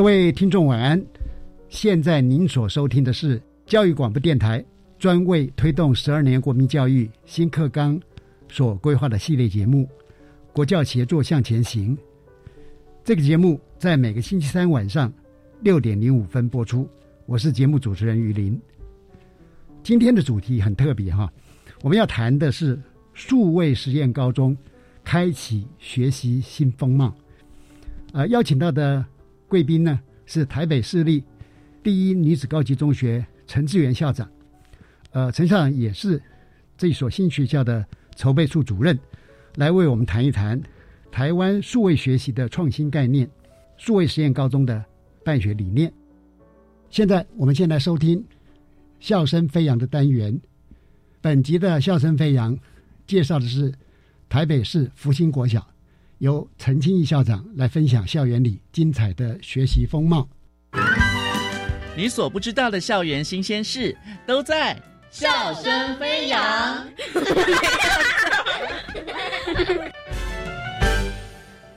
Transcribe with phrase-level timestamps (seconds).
[0.00, 1.04] 各位听众晚安，
[1.68, 4.64] 现在您所收听的是教育广播电台
[4.98, 8.00] 专为推动十二年国民教育新课纲
[8.48, 9.82] 所规划的系列节目
[10.54, 11.94] 《国教协作向前行》。
[13.04, 15.12] 这个节目在每个星期三晚上
[15.60, 16.88] 六点零五分播出。
[17.26, 18.58] 我是节目主持人于林。
[19.82, 21.30] 今天的主题很特别哈，
[21.82, 22.80] 我们要谈的是
[23.12, 24.56] 数位实验高中
[25.04, 27.14] 开启学习新风貌。
[28.14, 29.04] 呃，邀请到的。
[29.50, 31.24] 贵宾呢是台北市立
[31.82, 34.30] 第一女子高级中学陈志源校长，
[35.10, 36.22] 呃，陈校长也是
[36.78, 37.84] 这所新学校的
[38.14, 38.96] 筹备处主任，
[39.56, 40.62] 来为我们谈一谈
[41.10, 43.28] 台湾数位学习的创新概念、
[43.76, 44.84] 数位实验高中的
[45.24, 45.92] 办学理念。
[46.90, 48.24] 现在我们先来收听
[49.00, 50.40] 笑声飞扬的单元，
[51.20, 52.56] 本集的笑声飞扬
[53.04, 53.74] 介绍的是
[54.28, 55.66] 台北市福星国小。
[56.20, 60.28] 由陈清义校长来分享校园里精彩的学习风貌。
[61.96, 64.78] 你所不知道的校园新鲜事，都在
[65.10, 66.86] 笑声飞扬。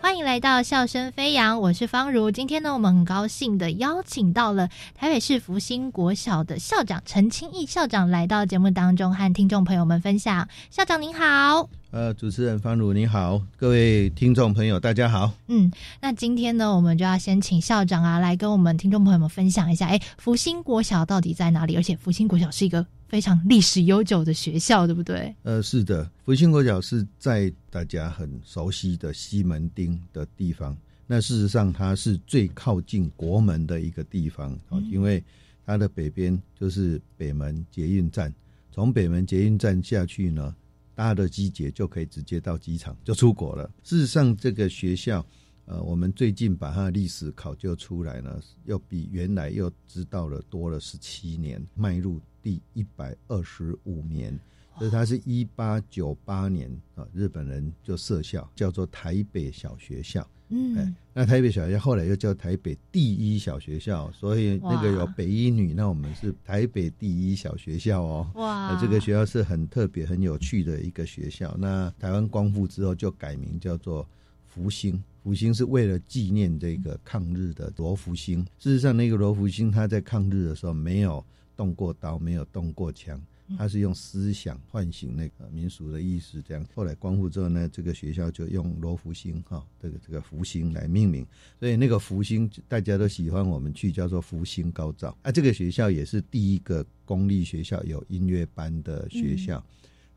[0.02, 2.30] 欢迎来到笑声飞扬，我是方如。
[2.30, 10.50] 今天呢，我们很高兴的邀请到了台北市福星国小的校长陈清义校长来到节目当中，和听众朋友们分享。
[10.70, 11.70] 校长您好。
[11.94, 15.32] 呃，主持人方如你好，各位听众朋友大家好。
[15.48, 15.72] 嗯，
[16.02, 21.76] 那今天呢，我们就要先请校长啊来跟我们听众朋友们分享一下，哎，福星国小到底在哪里？
[21.76, 25.36] 而且福星国小是一个非常历史悠久的学校，对不对？
[25.44, 30.76] 呃，是的，福星国小是在大家很熟悉的西门町的地方。
[31.06, 35.24] 那事实上，它是最靠近国门的一个地方啊，因为
[35.64, 38.34] 它的北边就是北门捷运站，
[38.72, 40.56] 从北门捷运站下去呢。
[40.96, 43.70] 搭的机捷就可以直接到机场就出国了。
[43.84, 45.26] 事实上，这个学校，
[45.66, 54.40] 呃，我们最近把它的历史考究出来呢，又比原来又知道了多了十七年，迈入第一百二十五年。
[54.80, 60.28] 所以它是一八九八年啊，日本人就设校，叫做台北小学校。
[60.56, 68.30] 嗯，那台北小学后来又叫台北第一小学校，所以那个有北一女，那我们是台北第一小学校哦。
[68.36, 71.56] 哇，这个学校是很特别、很有趣的一个学校。
[71.58, 74.08] 那台湾光复之后就改名叫做
[74.48, 78.46] 福星，福星是为了纪念这个抗日的罗福星。
[78.60, 81.26] 事实上，那个罗福星他在抗日的时候没有
[81.58, 83.20] 动过刀，没有动过枪。
[83.58, 86.66] 他是用思想唤醒那个民俗的意识，这样。
[86.74, 91.26] 后来光复之后呢，这个学校就用罗福星哈，这个这个福星来命名。
[91.60, 95.16] 所以那个福星大家都喜欢我们去，叫做福星高照。
[95.22, 99.64] 啊，这个学校也是第一个公立学校有音乐班的学校。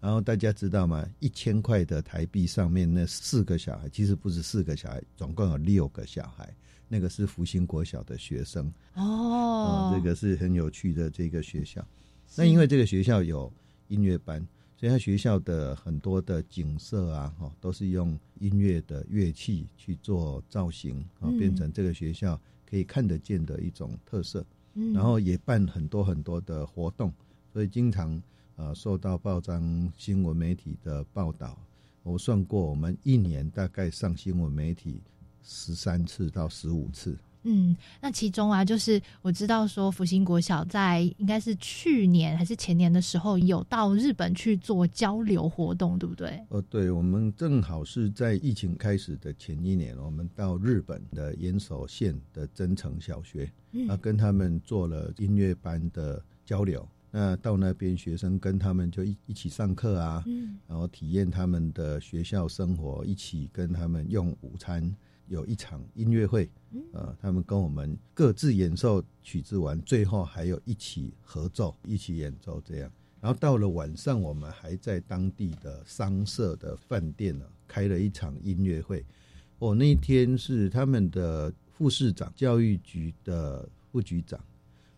[0.00, 1.04] 然后大家知道吗？
[1.18, 6.54] 一千块的台币上面那四个小孩，其实不是四个小孩，总共有六个小孩。
[6.88, 11.84] 那个是福星国小的学生哦，这个是很有趣的这个学校。
[12.36, 13.52] 那因为这个学校有
[13.88, 14.46] 音乐班，
[14.76, 24.44] 所以他学校的很多的景色啊，哈，都是用音乐的乐器去做造型啊，变成这个学校可以看得见的一种特色。
[24.92, 27.10] 然后也办很多很多的活动，
[27.50, 28.22] 所以经常
[28.56, 31.58] 呃受到报章新闻媒体的报道。
[32.02, 35.00] 我算过，我们一年大概上新闻媒体
[35.42, 37.16] 十三次到十五次。
[37.48, 46.44] 嗯，那其中啊，就是我知道说福星国小在应该是去年还是前年的时候，有到日本去做交流活动，对不对？
[46.48, 53.50] 哦，对，我们正好是在疫情开始的前一年，我们到日本的岩手县的增城小学，
[53.88, 56.86] 啊，跟他们做了音乐班的交流。
[57.12, 60.22] 那到那边，学生跟他们就一一起上课啊，
[60.66, 64.94] 然后体验他们的学校生活，一起跟他们用午餐，
[65.28, 66.48] 有一场音乐会，
[66.92, 72.90] 呃，他们跟我们各自演奏曲子完，最后还有一起合奏，一起演奏这样。
[73.20, 79.04] 然后到了晚上，我们还在当地的商社的饭店呢，开了一场音乐会。
[79.58, 84.38] 哦，那天是他们的副市长、教育局的副局长，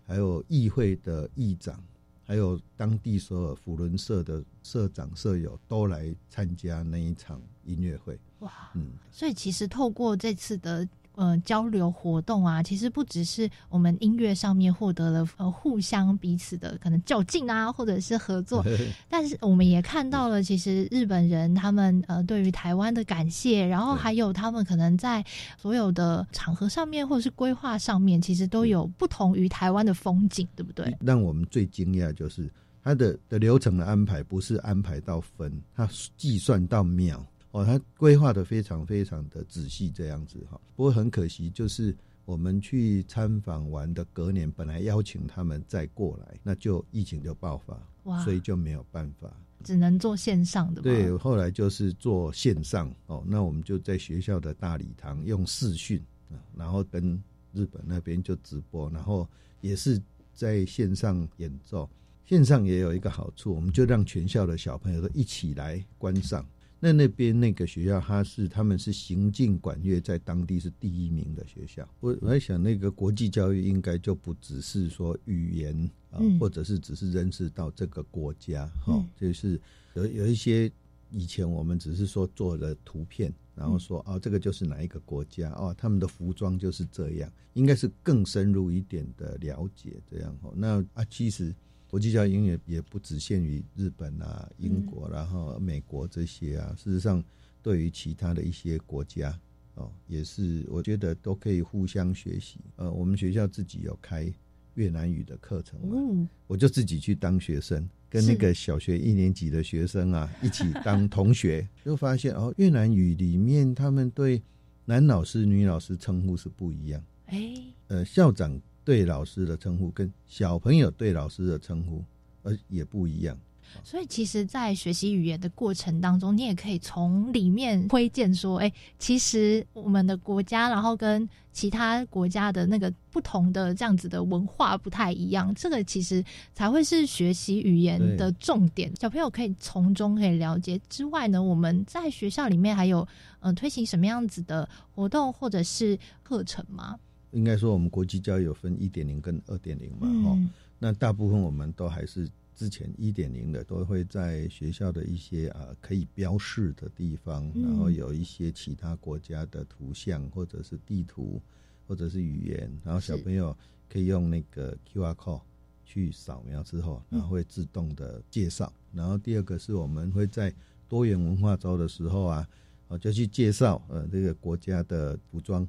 [0.05, 1.83] 还有议会的议长。
[2.25, 8.19] 还有当地所有辅伦社的社长、社友都来参加那一场音乐会。
[8.41, 10.87] 哇，嗯，所以其实透过这次的。
[11.21, 18.65] 呃，交流活动啊，其实不只是我们音乐上面获得了呃互相彼此的可能较劲啊，或者是合作，
[19.09, 25.25] 但是我们也看到了，其实日本人他们呃对于台湾的感谢，然后还有他们可能在
[25.57, 30.97] 所有的场合上面或者是规划上面，其实都有不同于台湾的风景，对不对？
[31.01, 32.49] 让我们最惊讶就是
[32.85, 35.85] 它的的流程的安排不是安排到分，它
[36.17, 37.27] 计算到秒。
[37.51, 40.61] 哦，他规划的非常非常的仔细，这样子哈。
[40.77, 49.35] 不过很可惜，就是我们去参访完的隔年，本来邀请他们再过来，那就疫情就爆发，哇，所以就没有办法，
[49.65, 50.83] 只能做线上的。
[50.83, 53.25] 对，后来就是做线上哦。
[53.27, 55.99] 那我们就在学校的大礼堂用视讯
[56.31, 57.21] 啊，然后跟
[57.55, 59.27] 日本那边就直播，然后
[59.63, 60.01] 也是
[60.35, 61.89] 在线上演奏。
[62.27, 66.47] 线上也有一个好处，我们就让全校的小朋友都一起来观赏。
[66.81, 71.89] 那那边那个学校，他是他们是行进管乐，在当地是第一名的学校。
[72.01, 79.61] 我我在想，那个国际教育应该就不只是说语言啊，或者是只是认识到这个国家哈，就是
[79.95, 80.71] 有有一些
[81.11, 90.53] 以前我们只是说做了图片，然后说哦，这个就是哪一个国家哦，他们的服装就是这样，应该是更深入一点的了解这样哈。
[90.55, 91.55] 那啊，其实。
[91.91, 96.75] 国际教育也也不只限于日本啊、英国，然后美国这些啊。
[96.77, 97.25] 事实上，
[97.63, 99.39] 对于其他的一些国家
[99.75, 102.59] 哦，也是我觉得都可以互相学习。
[102.77, 104.31] 呃，我们学校自己有开
[104.75, 114.43] 越南语的课程，嗯，我就自己去当学生，跟那个小学一年级的学生啊一起当同学， 就发现哦，越南语里面他们对
[114.85, 117.03] 男老师、女老师称呼是不一样。
[117.27, 117.55] 哎，
[117.87, 118.61] 呃，校长。
[118.89, 122.03] 对老师的称呼跟小朋友对老师的称呼，
[122.43, 123.37] 而，也不一样。
[123.85, 136.25] 所以，其实，在学习语言的过程当中，你也可以从里面推荐说，哎，其实我们的国家，然后跟其他国家的那个不同的这样子的文化不太一样，这个其实
[136.55, 138.91] 才会是学习语言的重点。
[138.99, 143.07] 小朋友可以从中可以了解之外呢，我们在学校里面还有
[143.41, 146.99] 嗯推行什么样子的活动或者是课程吗？
[147.33, 150.39] 应该说，我们国际教育有分一点零跟二点零嘛，哈。
[150.79, 161.41] 那大部分我们都还是之前一点零的，都会在学校的一些啊可以标示的地方，然后有一些其他国家的图像或者是地图
[161.87, 163.57] 或者是语言，然后小朋友
[163.89, 165.43] 可以用那个 Q R code
[165.85, 168.73] 去扫描之后，然后会自动的介绍。
[168.93, 170.55] 然后第二个是我们会在
[170.89, 172.49] 多元文化周的时候啊，
[172.87, 175.69] 我就去介绍呃这个国家的服装。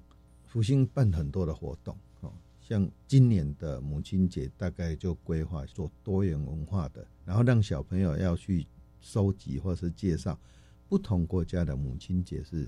[0.49, 8.65] 福星办很多的活动，哦，像今年的母亲节，大概就规划做多元文化的，然后让小朋友要去
[8.99, 10.35] 收集或是介绍
[10.87, 12.67] 不同国家的母亲节是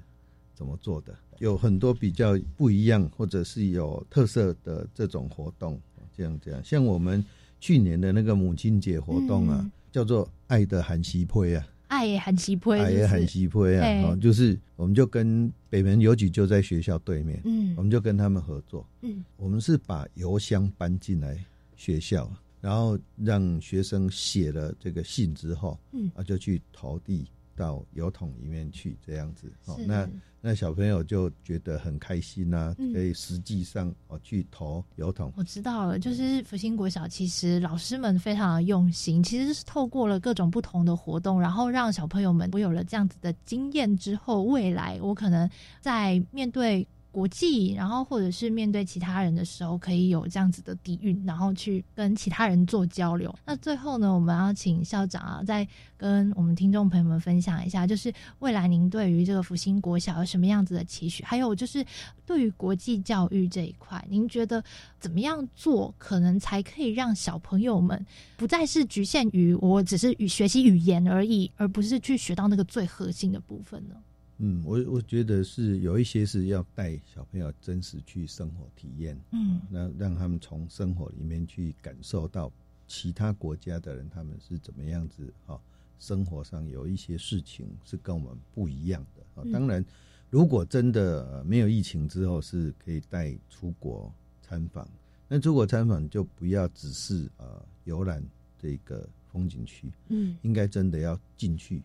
[0.54, 5.82] 怎么做的，有很多比较不一样或者是有特色的这种活动，
[6.16, 7.26] 这样这样，像我们
[7.60, 11.68] 去年的那个母亲节活动啊，叫做“爱的韩熙配”啊。
[11.92, 14.16] 爱也很稀配，爱也很稀配啊！
[14.16, 21.38] 就是我们就跟北门邮局就在学校对面，嗯，我们就跟他们合作，嗯，我们是把邮箱搬进来
[21.76, 22.32] 学校，
[22.62, 30.10] 然后让学生写了这个信之后，嗯，啊，就去投递到油桶里面去，这样子，哦，那。
[30.44, 35.32] 那小朋友就觉得很开心呐，可以实际上哦去投油桶。
[35.38, 45.48] 我知道了，就是福星国小，其实老师们非常的用心，其实是透过了各种不同的活动，然后让小朋友们我有了这样子的经验之后，未来我可能
[45.80, 46.88] 在面对。
[47.12, 53.34] 国际，然后或者是面对其他人的时候，可以有这样子的底蕴，然后去跟其他人做交流。
[53.46, 61.24] 那最后呢，我们要请校长啊，再跟我们听众朋友们分享一下，就是未来您对于这个福星国小有什么样子的期许？
[61.24, 61.86] 还有就是
[62.26, 64.64] 对于国际教育这一块，您觉得
[65.00, 68.06] 怎么样做，可能才可以让小朋友们
[68.38, 73.96] 不再是局限于我只是语学习语言而已，而不是去学到那个最核心的部分呢？
[74.44, 82.52] 嗯，我我觉得是有一些是要带小朋友真实去生活体验，嗯，那让他们从生活里面去感受到
[82.88, 85.62] 其他国家的人他们是怎么样子哈，
[86.00, 89.46] 生活上有一些事情是跟我们不一样的啊。
[89.54, 89.86] 当然，
[90.32, 94.90] 如果真的没有疫情之后，是可以带出国参访。
[95.28, 98.22] 那出国参访就不要只是呃游览
[98.58, 101.84] 这个风景区，嗯，应该真的要进去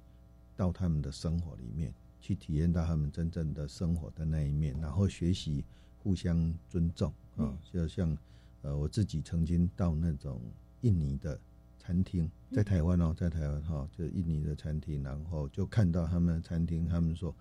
[0.57, 1.93] 到他们的生活里面。
[2.27, 5.65] 去体验到他们真正的生活的那一面，然后学习
[6.03, 8.19] 互相尊重啊，就像
[8.63, 10.41] 呃我自己曾经到那种
[10.81, 11.39] 印尼的
[11.79, 17.33] 餐厅，在台湾哦，在台湾哈，就印尼的餐厅，然后就看到他们餐厅，他们说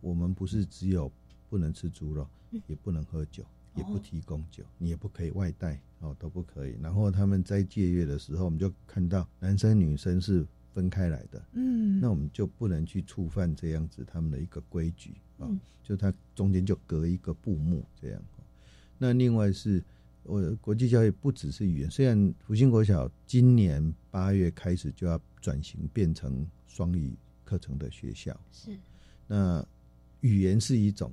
[0.00, 1.12] 我们不是只有
[1.50, 2.26] 不能吃猪肉，
[2.66, 6.74] 也不能喝酒，也不提供酒，你也不可以外带哦，都不可以。
[6.80, 10.46] 然后他们在借月的时候，我们就看到男生女生是。
[10.74, 15.48] 分开来的，嗯，那我们就不能去触犯这样子他们的一个规矩啊，
[15.82, 18.22] 就它中间就隔一个布幕这样。
[18.98, 19.82] 那另外是，
[20.22, 27.12] 我国际教育不只是语言，虽然福星国小今年八月开始就要转型变成双语
[27.44, 28.76] 课程的学校，是，
[29.26, 29.64] 那
[30.20, 31.12] 语言是一种，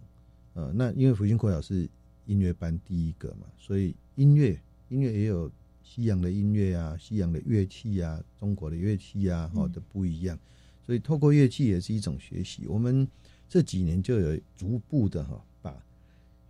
[0.53, 1.89] 呃，那因为福星国小是
[2.25, 5.51] 音乐班第一个嘛，所以音乐音乐也有。
[5.89, 10.37] 西洋的音乐啊，西洋的乐器啊，中国的乐器啊，哦都不一样，
[10.85, 12.67] 所以透过乐器也是一种学习。
[12.67, 13.07] 我们
[13.49, 15.83] 这几年就有逐步的哈，把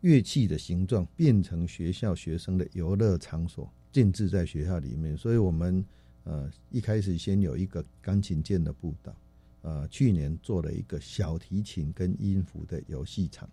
[0.02, 5.18] 乐器的形状变成学校学生的游乐场所，建置在学校里面。
[5.18, 5.86] 所以我们
[6.26, 9.16] 呃一开始先有一个钢琴键的步道，
[9.62, 13.50] 呃去年做了一个小提琴跟音符的游戏场，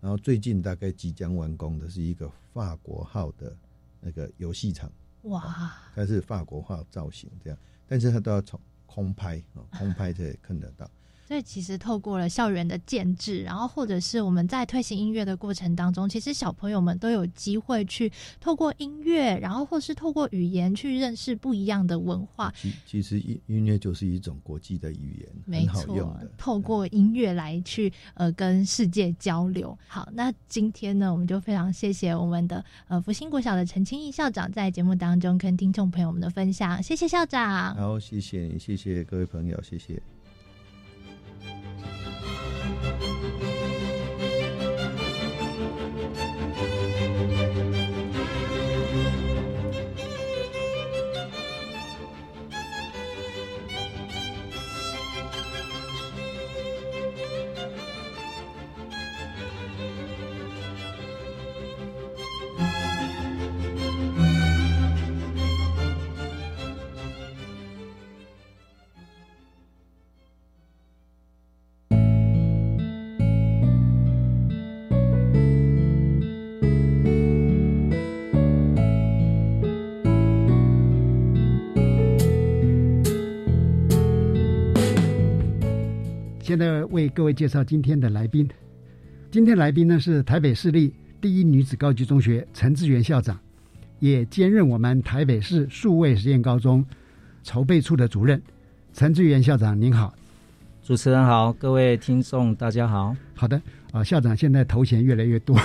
[0.00, 3.54] 然后最近大概即将完工的是一个法国号的
[4.00, 4.90] 那个游戏场。
[5.22, 10.90] 哇，它是法国化造型这样，但是它都要从空拍啊，空拍才看得到。
[11.30, 18.10] 所以其实透过了校园的建制，然后或者是我们在推行音乐的过程当中，其实小朋友们都有机会去
[18.40, 22.52] 透过音乐，然后或是透过语言去认识不一样的文化。
[22.56, 26.18] 其其实音音乐就是一种国际的语言，没错。
[26.36, 29.78] 透过音乐来去呃跟世界交流。
[29.86, 36.82] 好，那今天呢，我们就非常谢谢我们的呃福星国小的陈清义校长在节目当中跟听众朋友们的分享。
[36.82, 37.72] 谢谢校长。
[37.76, 40.02] 好，谢谢你，谢谢各位朋友，谢谢。
[86.50, 88.50] 现在为各位介绍今天的来宾。
[89.30, 93.38] 今天来宾呢是台北市立第一女子高级中学陈志源校长，
[94.00, 96.84] 也兼任我们台北市数位实验高中
[97.44, 98.42] 筹备处的主任。
[98.92, 100.12] 陈志源校长您好，
[100.82, 103.14] 主持人好，各位听众大家好。
[103.36, 105.56] 好的啊，校长现在头衔越来越多。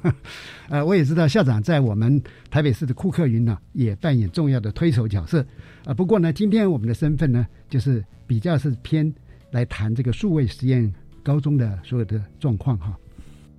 [0.70, 2.18] 呃，我也知道校长在我们
[2.50, 5.44] 台北市的库克云呢也扮演重要的推手角色
[5.84, 5.92] 啊。
[5.92, 9.12] 不过呢，今天我们的身份呢就是比较是偏。
[9.52, 10.92] 来谈这个数位实验
[11.22, 12.98] 高中的所有的状况哈，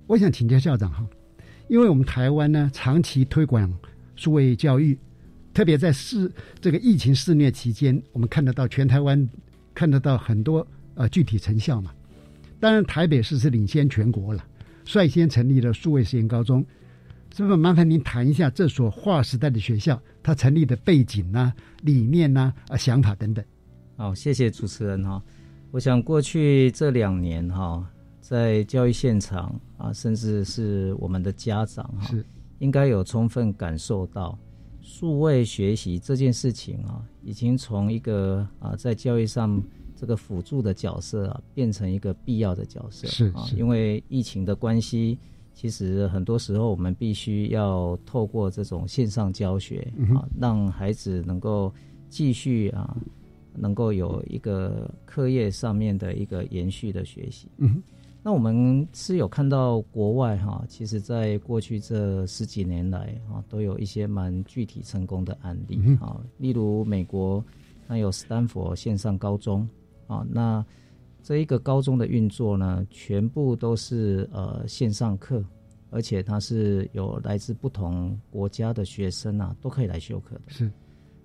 [0.06, 1.06] 我想请教校长哈，
[1.68, 3.72] 因为我们台湾呢长期推广
[4.16, 4.98] 数位教育，
[5.54, 9.26] 特别在肆这个疫情肆虐期间，我们看得到全台湾
[9.74, 11.90] 看得到很多呃具体成效嘛。
[12.60, 14.44] 当然台北市是领先全国了，
[14.84, 16.64] 率先成立了数位实验高中，
[17.34, 17.56] 是不是？
[17.56, 23.44] 麻烦您谈一下这所划时代的学校，它成立的背景呐、理念呐、啊想法等等。
[23.96, 25.22] 好，谢谢主持人哈。
[25.74, 27.84] 我想过去这两年哈，
[28.20, 32.14] 在教育现场啊，甚至是我们的家长哈，
[32.60, 34.38] 应该有充分感受到，
[34.80, 39.60] 数位学习这件事情啊，已经从一个啊在教育上
[39.96, 43.08] 这个辅助的角色啊，变成一个必要的角色。
[43.08, 45.18] 是啊，因为疫情的关系，
[45.54, 51.74] 其实很多时候我们必须要透过这种线上教学啊，让孩子能够
[52.08, 52.96] 继续啊，
[53.54, 57.48] 能够有一个课业上面的一个延续的学习。
[57.58, 57.82] 嗯，
[58.22, 67.44] 那我们是有看到国外哈，其实在过去这十几年来啊，都有一些蛮具体成功的案例啊，例如美国
[67.86, 69.68] 那有斯坦福线上高中
[70.06, 70.64] 啊，那。
[71.26, 75.42] 这一个高中的运作呢，全部都是呃线上课，
[75.88, 80.42] 而且它是有来自不同国家的学生啊，都可以来修课的。
[80.48, 80.70] 是。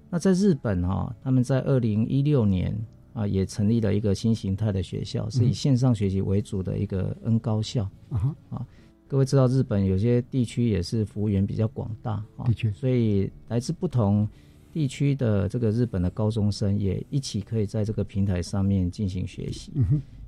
[0.09, 2.75] 那在日本哈，他们在二零一六年
[3.13, 7.83] 啊，也成立了一个新形态的学校，是以线上学习为主的一个 N 高校。
[8.09, 8.65] 啊啊，
[9.07, 14.27] 各位知道日本有些地区也是服务员比较广大啊，的确，所以来自不同。
[14.71, 19.73] 地区的这个日本的高中生也一起可以在这个平台上面进行学习。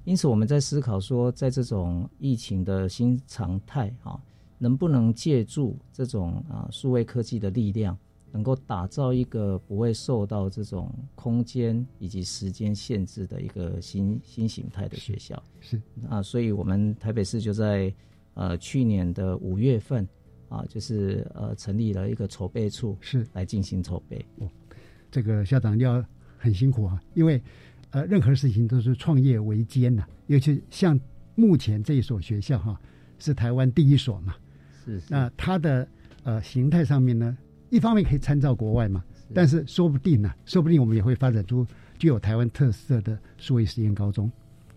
[0.03, 4.19] 因此，我们在思考说，在这种疫情的新常态啊，
[4.57, 7.95] 能不能借助这种啊数位科技的力量，
[8.31, 15.41] 能够打造一个不会受到这种空间以及时间限制的一个新新形态的学校？
[15.59, 17.93] 是啊，所以我们台北市就在
[18.33, 20.07] 呃去年的五月份。
[20.51, 24.17] 啊，就是呃，成立了一个筹备处，是来进行筹备。
[24.39, 24.49] 哦，
[25.09, 26.03] 这个校长要
[26.37, 27.41] 很辛苦啊，因为
[27.91, 30.99] 呃，任何事情都是创业维艰呐，尤其像
[31.35, 32.77] 目前这一所学校哈，
[33.17, 34.35] 是台湾第一所嘛。
[34.83, 35.01] 是。
[35.07, 35.87] 那它的
[36.23, 37.37] 呃形态上面呢，
[37.71, 41.65] 一方面可以参照国外嘛，但是说不定呢，说不定我们也会发展出
[41.97, 44.31] 具有台湾特色的数位实验高中。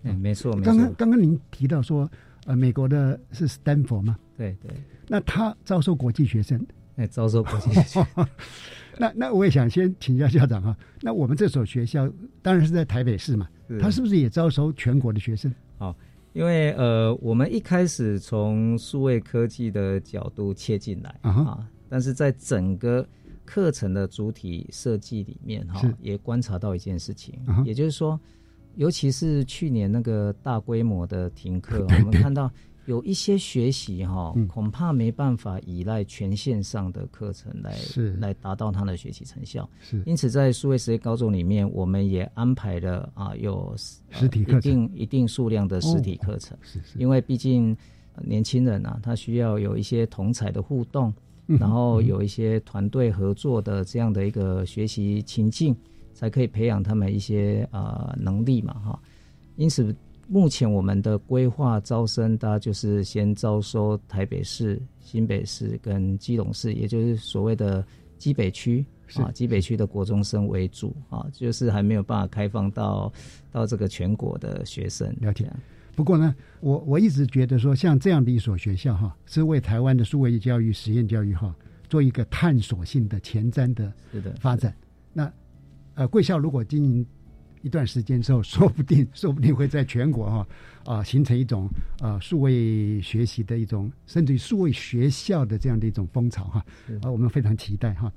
[0.05, 0.65] 嗯，没错，没错。
[0.65, 2.11] 刚刚刚刚您提到说，
[2.47, 4.17] 呃，美国的是斯坦福嘛？
[4.39, 4.71] 对对。
[5.09, 6.65] 那他招收国际学生，
[6.97, 8.07] 哎，招收国际学生。
[8.97, 12.09] 那那我也想先请教校长哈，那我们这所学校
[12.41, 13.49] 当然是在台北市嘛，
[13.81, 15.53] 他是不是也招收全国的学生？
[15.79, 15.97] 好，
[16.33, 23.07] 因为呃，我们一开始从数位科技的角度切进来啊，但是在整个
[23.45, 28.19] 课程的主体设计里面哈，也观察到一件事情，也就是说，
[28.75, 32.51] 尤其是去年那个大规模的停课， 我们看到。
[32.87, 37.75] 有一些学习哈，恐怕没办法依赖全线上的课程来
[38.19, 39.67] 来达到他的学习成效。
[39.81, 43.75] 是，因此在数位实验高中里面，我们也安排了啊有
[44.11, 46.59] 实体课程，一定一定数量的实体课程。
[46.61, 47.75] 是是，因为毕竟
[48.23, 51.11] 年轻人啊，他需要有一些同彩的互动，
[51.47, 55.75] 然后有一些团队合作的这样的一个学习情境，
[56.13, 58.99] 才可以培养他们一些啊能力嘛哈。
[59.57, 59.95] 因此。
[60.27, 67.85] 目前我们的规划招生，大家就是先招收台北市、新北市跟基隆市，也就是所谓的
[68.17, 68.83] 基北区
[69.17, 73.13] 啊，基北区的国中生为主啊，就是还没有办法开放到
[73.53, 75.15] 到这个全国的学生。
[75.21, 75.47] 了解。
[75.95, 81.55] 不过呢，我我一直觉得说，像这样的一所学校哈，是为台湾的数位教育、实验教育哈，
[81.89, 83.93] 做一个探索性的前瞻的
[84.41, 84.75] 发展。
[85.13, 85.33] 那
[85.95, 87.07] 呃，贵校如果经营。
[87.63, 90.47] 一段时间之后， 说不定，说不定会在全国哈
[90.85, 91.67] 啊形成一种
[92.01, 96.63] 呃数位学习的一种，甚至于数位学校的这样的一种风潮哈
[97.01, 98.13] 啊，我们非常期待哈。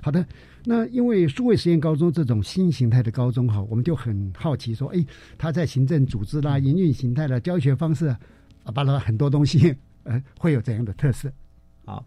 [0.00, 0.24] 好的，
[0.64, 5.04] 那因为数位实验高中这种新形态的高中哈，我们就很好奇说，哎，
[5.36, 8.18] 它在行政组织啦、营运形态啦、教学方式啊，
[8.72, 11.30] 巴拉很多东西 呃会有怎样的特色？
[11.84, 12.04] 好，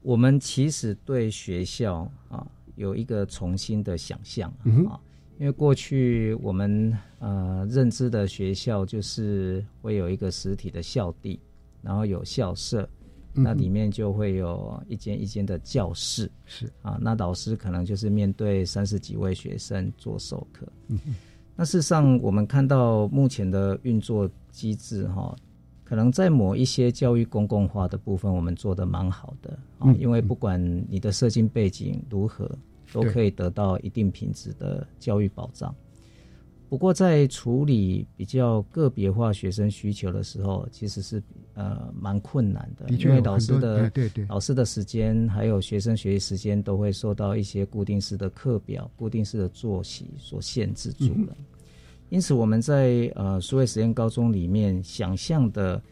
[0.00, 4.52] 我们其实对学校啊有一个重新的想象
[4.88, 4.98] 啊。
[5.38, 11.40] 因为过去我们呃认知的学校就是会有一个实体的校地，
[11.80, 12.88] 然后有校舍，
[13.34, 20.66] 那里面就会有一间一间的教室，是啊，那老师可能就是面对三十几位学生做授课。
[21.56, 25.34] 那事实上，我们看到目前的运作机制哈，
[25.84, 32.50] 可能在某一些教育公共化的部分，我们做的蛮好的啊，因为不管你的社经背景如何。
[32.92, 35.74] 都可以得到一定品质的教育保障。
[36.72, 51.36] 不过，在处理比较个别化学生需求的时候，其实是呃蛮困难的，因为老师的对对老师的时间还有学生学习时间都会受到一些固定式的课表、固定式的作息所限制住了。
[52.08, 55.82] 因此，我们在呃数位实验高中里面想象的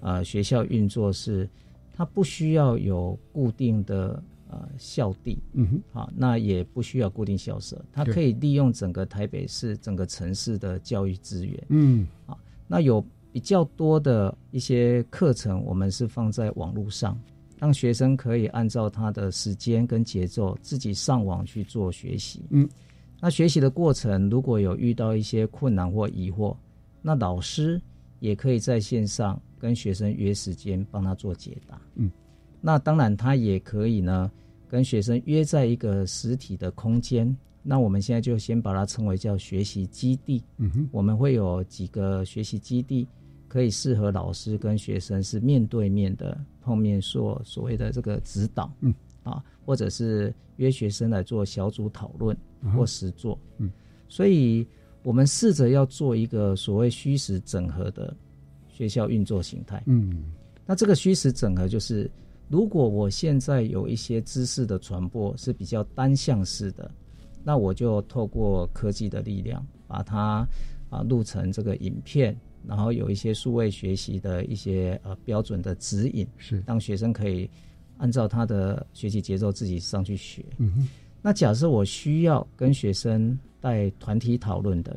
[0.00, 1.46] 呃学校运作是，
[1.92, 4.22] 它不需要有固定的。
[4.50, 12.36] 呃，校地，嗯哼，好，那也不需要固定校舍，它可以利用整个台北市整个城市的教育资源，嗯，啊，
[12.66, 17.16] 那有比较多的一些课程，我们是放在网络上，
[17.60, 22.68] 让学生可以按照他的时间跟节奏自己上网去做学习，嗯，
[23.20, 26.56] 那学习的过程如果有遇到一些困难或疑惑，
[27.02, 27.80] 那老师
[28.18, 31.80] 也可以在线上跟学生约时间帮他做解答。
[31.94, 32.10] 嗯，
[32.60, 34.30] 那当然他也可以呢
[34.68, 37.36] 跟学生约在一个实体的空间。
[37.62, 40.42] 那我们现在就先把它称为叫学习基地。
[40.56, 43.06] 嗯哼，我们会有几个学习基地，
[43.48, 48.72] 可以适合老师跟学生是面对面的碰面做所谓的这个指导。
[48.80, 48.94] 嗯，
[49.24, 52.34] 啊，或者是约学生来做小组讨论
[52.74, 53.38] 或实作。
[53.58, 53.70] 嗯，
[54.08, 54.66] 所以
[55.02, 58.16] 我们试着要做一个所谓虚实整合的
[58.70, 59.82] 学校运作形态。
[59.84, 60.24] 嗯，
[60.64, 62.10] 那这个虚实整合就是，
[62.50, 66.90] 如果我现在有一些知识的传播是比较单向式的。
[67.42, 70.46] 那我就透过科技的力量，把它
[70.90, 77.48] 啊录成这个影片，然后有一些数位学习的一些呃标准的指引，是让学生可以
[77.96, 80.44] 按照他的学习节奏自己上去学。
[81.22, 84.94] 那假设我需要跟学生带团体讨论的，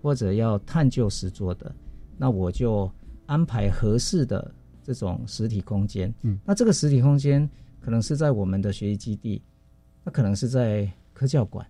[0.00, 1.70] 或者要探究实做的，
[2.16, 2.90] 那我就
[3.26, 4.50] 安排合适的
[4.84, 6.14] 这种实体空间。
[6.22, 6.38] 嗯。
[6.44, 9.42] 那这个实体空间可能是在我们的学习基地，
[10.04, 11.66] 那可能是在科教馆。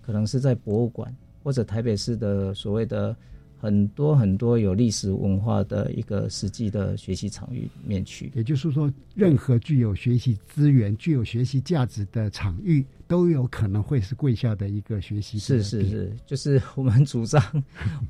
[0.00, 3.14] 可能是在博物馆或者台北市的所谓的
[3.60, 8.30] 很多很多有历史文化的一个实际的学习场域里面去。
[8.34, 15.38] 也就是说，任何具有学习资源、具有学习价值的场域，都有可能会是贵校的一个学习。
[15.38, 17.42] 是是是，就是我们主张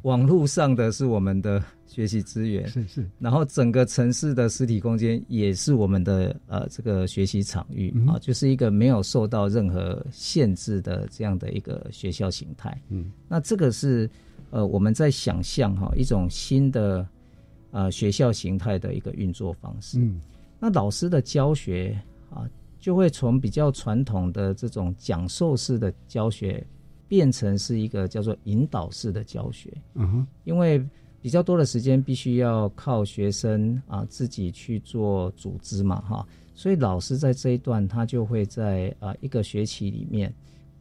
[0.02, 12.78] 网络上的是我们的学习资源，是是，然后整个城市的实体空间也是我们的呃这个学习场域啊，就是一个没有受到任何限制的这样的一个学校形态。
[12.90, 14.08] 嗯，那这个是。
[14.50, 17.06] 呃，我们在想象哈一种新的
[17.70, 19.98] 呃学校形态的一个运作方式。
[19.98, 20.20] 嗯，
[20.58, 26.66] 那老师的教学啊，就会从比较传统的这种讲授式的教学，
[27.06, 29.72] 变成是一个叫做引导式的教学。
[29.94, 30.82] 嗯哼，因为
[31.20, 40.32] 比较多的时间必须要靠学生啊自己去做组织嘛，哈，所以老师在这一段他就会在啊一个学期里面。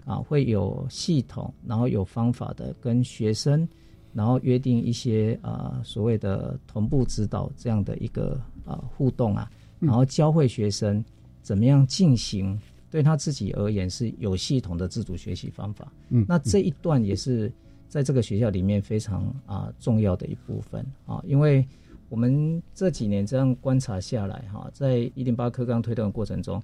[0.07, 3.67] 啊，会有系统，然后有方法的跟学生，
[4.13, 11.03] 然后约定一些啊所谓的同步指导这样的一个啊互动啊，然后教会学生
[11.41, 12.57] 怎么样进行
[12.89, 15.91] 对他自己而言是有系统的自主学习方法。
[16.07, 17.51] 嗯，那这一段也是
[17.89, 21.67] 在这个学校里面非常啊重要的一部分啊，因为
[22.07, 26.63] 我们这几年这样观察下来哈，在一零八课纲推动的过程中。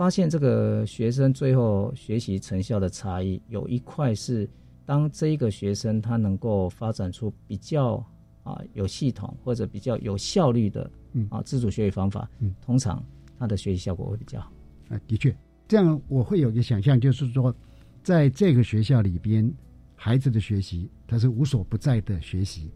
[0.00, 4.48] 发现这个学生最后学习成效的差异，有一块是
[4.86, 8.02] 当这一个学生他能够发展出比较
[8.42, 10.90] 啊有系统或者比较有效率的
[11.28, 13.04] 啊自主学习方法，嗯，通常
[13.38, 14.50] 他的学习效果会比较好。
[14.88, 15.36] 啊，的确，
[15.68, 17.54] 这样我会有一个想象，就是说，
[18.02, 19.52] 在这个学校里边，
[19.94, 22.70] 孩子的学习他是无所不在的学习，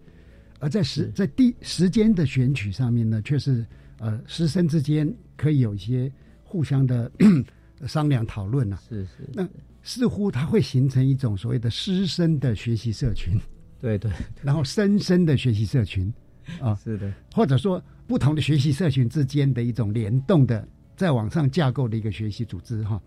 [0.59, 3.65] 而在时在地时间的选取上面呢，却是
[3.99, 6.13] 呃师生之间可以有一些。
[6.55, 7.11] 互相的
[7.85, 9.45] 商量讨论啊，是是，那
[9.83, 13.37] 似乎它会形成一种所谓的师生的学习社群，
[13.81, 14.09] 对对，
[14.41, 16.15] 然后生生的学习社群，
[16.61, 20.65] 啊，是的，或者说不同的学习社群之间的一种联动的，
[20.97, 23.03] 在网上架构的一个学习组织哈。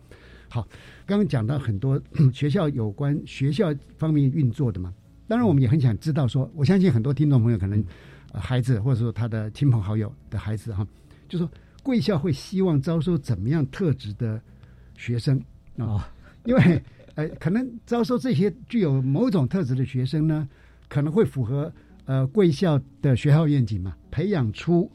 [0.50, 0.68] 好，
[1.06, 1.98] 刚刚讲到很多
[2.34, 4.94] 学校有关学校方面运作的嘛，
[5.26, 7.82] 当然我们也很想知道说，我相信很多听众朋友可能
[8.34, 10.86] 孩子或者说他的亲朋好友的孩子哈，
[11.30, 11.50] 就说。
[11.88, 14.42] 贵校会希望招收怎么样特质的
[14.98, 15.42] 学生
[15.78, 16.12] 啊？
[16.44, 16.84] 因为
[17.16, 20.50] 呃，可能招收这些具有某种特质的学生呢，
[20.90, 21.74] 可能会符合
[22.04, 24.92] 呃贵校的学校愿景嘛，培养出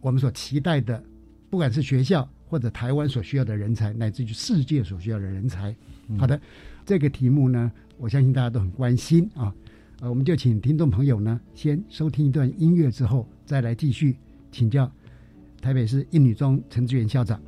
[0.00, 1.02] 我们所期待的，
[1.50, 5.74] 不管是学校或者台湾所需要的人才，乃至于世界所需要的人才。
[6.16, 6.40] 好的，
[6.84, 9.52] 这个题目呢，我相信大家都很关心啊。
[9.98, 14.16] 呃，我们就请听众朋友呢，先收听一段音乐之后，再来继续
[14.52, 14.88] 请教。
[15.66, 17.42] 台北市一女中陈志远校长。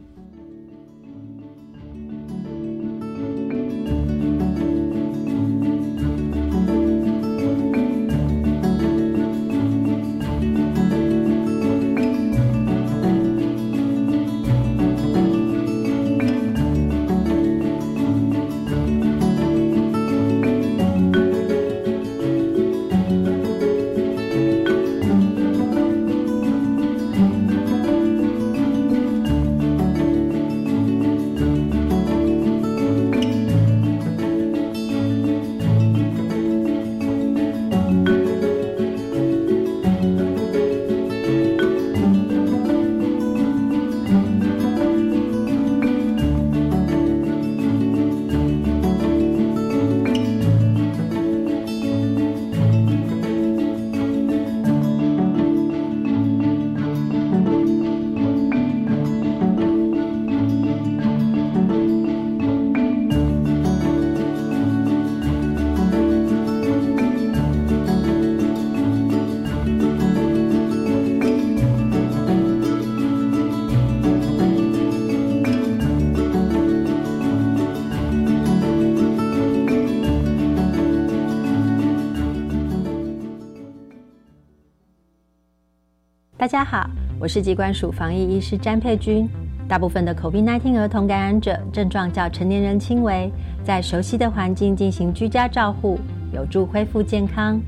[86.48, 86.88] 大家好，
[87.20, 89.28] 我是机关署防疫医师詹佩君。
[89.68, 93.30] 大部分的 COVID-19 儿童感染者症状较成年人轻微，
[93.62, 96.00] 在熟悉的环境进行居家照护，
[96.32, 97.60] 有助恢复健康。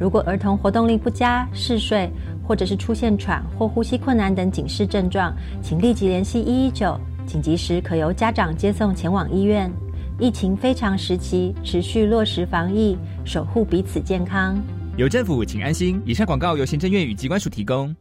[0.00, 2.10] 如果儿童活动力不佳、嗜睡，
[2.42, 9.70] 或者是出现喘或呼吸困难等警示症状，请立即联系一一九，紧急时可由家长接送前往医院。
[10.18, 14.56] 疫情非常时期，持续落实防疫，守护彼此健康。
[14.96, 16.00] 有政府，请安心。
[16.06, 17.94] 以上广告由行政院与机关署提供。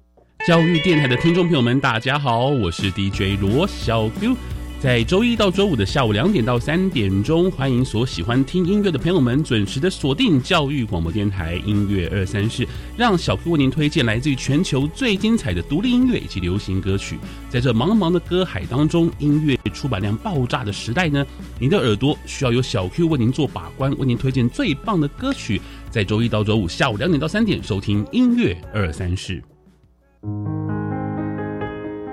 [0.46, 4.36] 教育电台的听众朋友们，大家好，我是 DJ 罗小 Q。
[4.78, 17.18] 在周一到周五的下午两点到三点钟，欢迎所喜欢听音乐的朋友们准时的锁定教育广播电台音乐二三室，让小 Q 为您推荐来自于全球最精彩的独立音乐以及流行歌曲。
[17.50, 21.26] 在这茫茫的歌海当中，音乐出版量爆炸的时代呢，
[21.58, 25.62] 您的耳朵需要有小 Q 为您做把关，为您推荐最棒的歌曲。
[25.90, 29.42] 在周一到周五下午两点到三点，收听音乐二三室。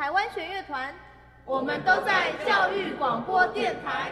[0.00, 0.94] 台湾弦乐团，
[1.44, 4.10] 我们都在教育广播电台。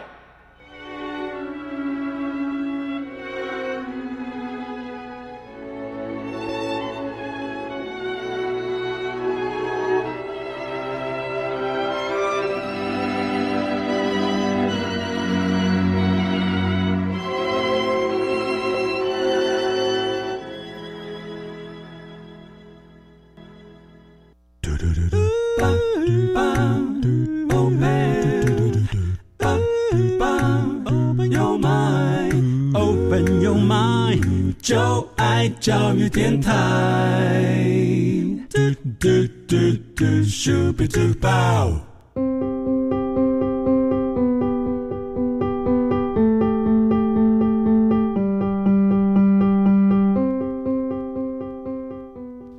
[36.09, 36.49] 电台。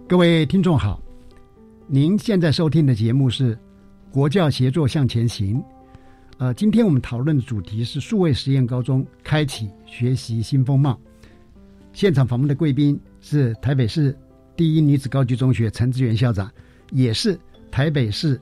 [0.08, 1.00] 各位听众好，
[1.86, 3.54] 您现在收听的节目是
[4.10, 5.56] 《国教协作向前行》。
[6.38, 10.98] 呃，今天我们讨论的主题是数位实验高中开启学习新风貌。
[11.92, 14.16] 现场访问的贵宾是台北市
[14.56, 16.50] 第一女子高级中学陈志远校长，
[16.92, 17.38] 也是
[17.70, 18.40] 台北市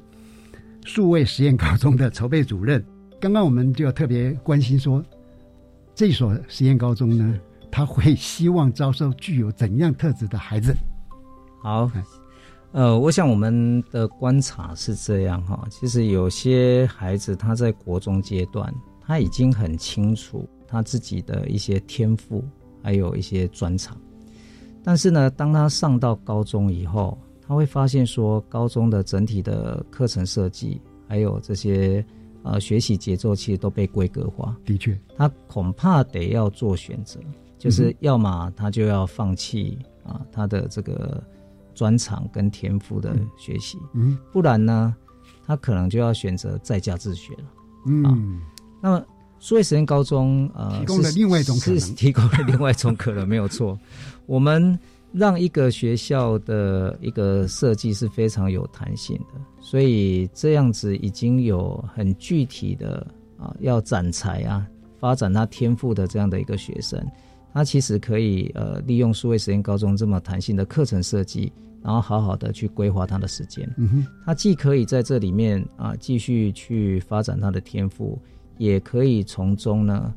[0.84, 2.84] 数位实验高中的筹备主任。
[3.20, 5.02] 刚刚我们就特别关心说，
[5.94, 7.38] 这所实验高中呢，
[7.70, 10.74] 他会希望招收具有怎样特质的孩子？
[11.62, 11.90] 好，
[12.72, 22.44] 呃，我想我们的观察是这样哈，其实有些孩子他在国中阶段，他已经很清楚他自己的一些天赋。
[22.82, 23.96] 还有一些专长，
[24.82, 32.04] 但是呢，当他上到高中以后，他会发现说，高中的整体的课程设计，还有这些
[32.42, 34.56] 呃学习节奏，其实都被规格化。
[34.64, 37.18] 的确，他恐怕得要做选择，
[37.58, 41.22] 就是要么他就要放弃啊他的这个
[41.74, 44.94] 专长跟天赋的学习，嗯，不然呢，
[45.46, 47.44] 他可能就要选择在家自学了。
[47.86, 48.40] 嗯，
[48.80, 49.04] 那么。
[49.40, 53.78] 数位实验高中，呃，提供了另外一种可能，提供了另外一种可能，没有错。
[54.26, 54.78] 我们
[55.12, 63.06] 让一个学校的一个设计是非常有弹性的，所以这样子已经有很具体的
[63.38, 64.66] 啊，要展才啊，
[64.98, 67.02] 发展他天赋的这样的一个学生，
[67.54, 71.50] 他其实可以呃，利用数位实验高中这么弹性的课程设计，
[71.82, 73.66] 然后好好的去规划他的时间。
[73.78, 78.20] 嗯哼，他既可以在这里面啊，继续去发展他的天赋。
[78.58, 80.12] 也可以从中呢，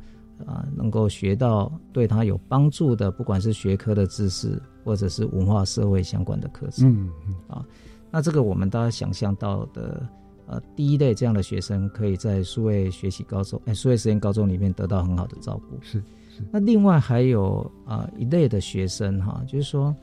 [0.46, 6.90] 啊，能够学到对他有帮助的，不管是学科的知识，或者是文化社会相关的课程。
[6.90, 7.36] 嗯嗯。
[7.48, 7.66] 啊，
[8.12, 10.06] 那这个我们大家想象到的，
[10.48, 15.78] 呃，第一类这样的学生，可以在数位学习高中，哎，数位实验高中里面得到很好的照顾。
[15.82, 16.00] 是
[16.30, 16.44] 是。
[16.52, 19.96] 那另外还有啊一类的学生哈，就是说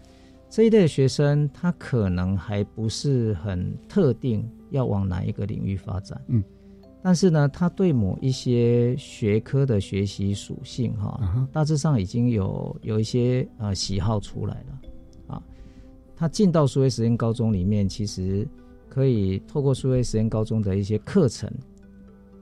[0.49, 6.21] 这一类的学生，他可能还不是很特定要往哪一个领域发展。
[6.29, 6.43] 嗯。
[7.03, 14.81] 但是呢，他对某一些学科的学习属性，哈，大致上已经有有一些呃喜好出来了，
[15.29, 15.43] 啊，
[16.17, 18.47] 他进到数位实验高中里面，其实
[18.89, 21.51] 可以透过数位实验高中的一些课程，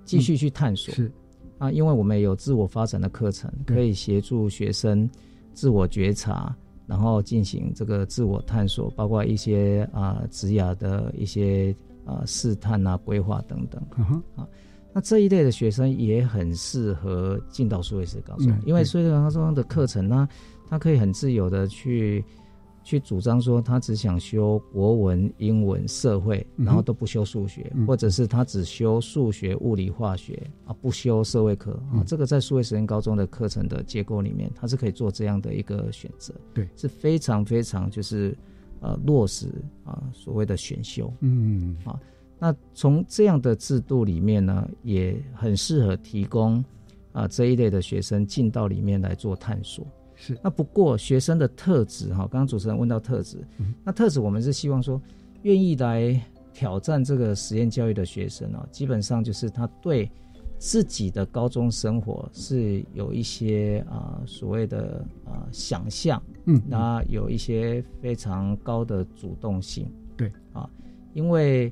[0.04, 1.12] 继续去探索，是。
[1.58, 5.08] 啊，因为我们有自我发展的课程，可以协助学生
[5.54, 6.54] 自我觉察，
[6.86, 11.74] 然后进行这个自我探索，包括一些啊职涯的一些
[12.06, 13.82] 啊试探啊规划等等
[14.36, 14.48] 啊。
[14.94, 20.26] 那这一类的学生也很适合进到数位式高中，因为数位式高中的课程呢，
[20.68, 22.24] 他可以很自由的去。
[22.88, 32.04] 去主张说他只想修国文、英文、社会，然后都不修数学，或者是他只修数学、物理、化学啊，不修社会课啊。
[32.06, 38.38] 这个在数位实验高中的课程的结构里面，他是可以做这样的一个选择，对，是非常非常就是
[38.80, 39.48] 呃落实
[39.84, 41.98] 啊所谓的选修，嗯啊，
[42.38, 46.64] 那从这样的制度里面呢，也很适合提供
[47.12, 49.86] 啊这一类的学生进到里面来做探索。
[50.14, 53.38] 是，那不过学生的特质哈，刚刚主持人问到特质，
[53.84, 55.00] 那特质我们是希望说，
[55.42, 56.18] 愿意来
[56.54, 60.10] 挑战这个实验教育的学生啊，基本上就是他对
[60.58, 69.86] 自己的高中生活是有一些啊所谓的啊想象，嗯，那有一些非常高的主动性，
[70.16, 70.32] 对。
[70.52, 70.68] 啊，
[71.12, 71.70] 因为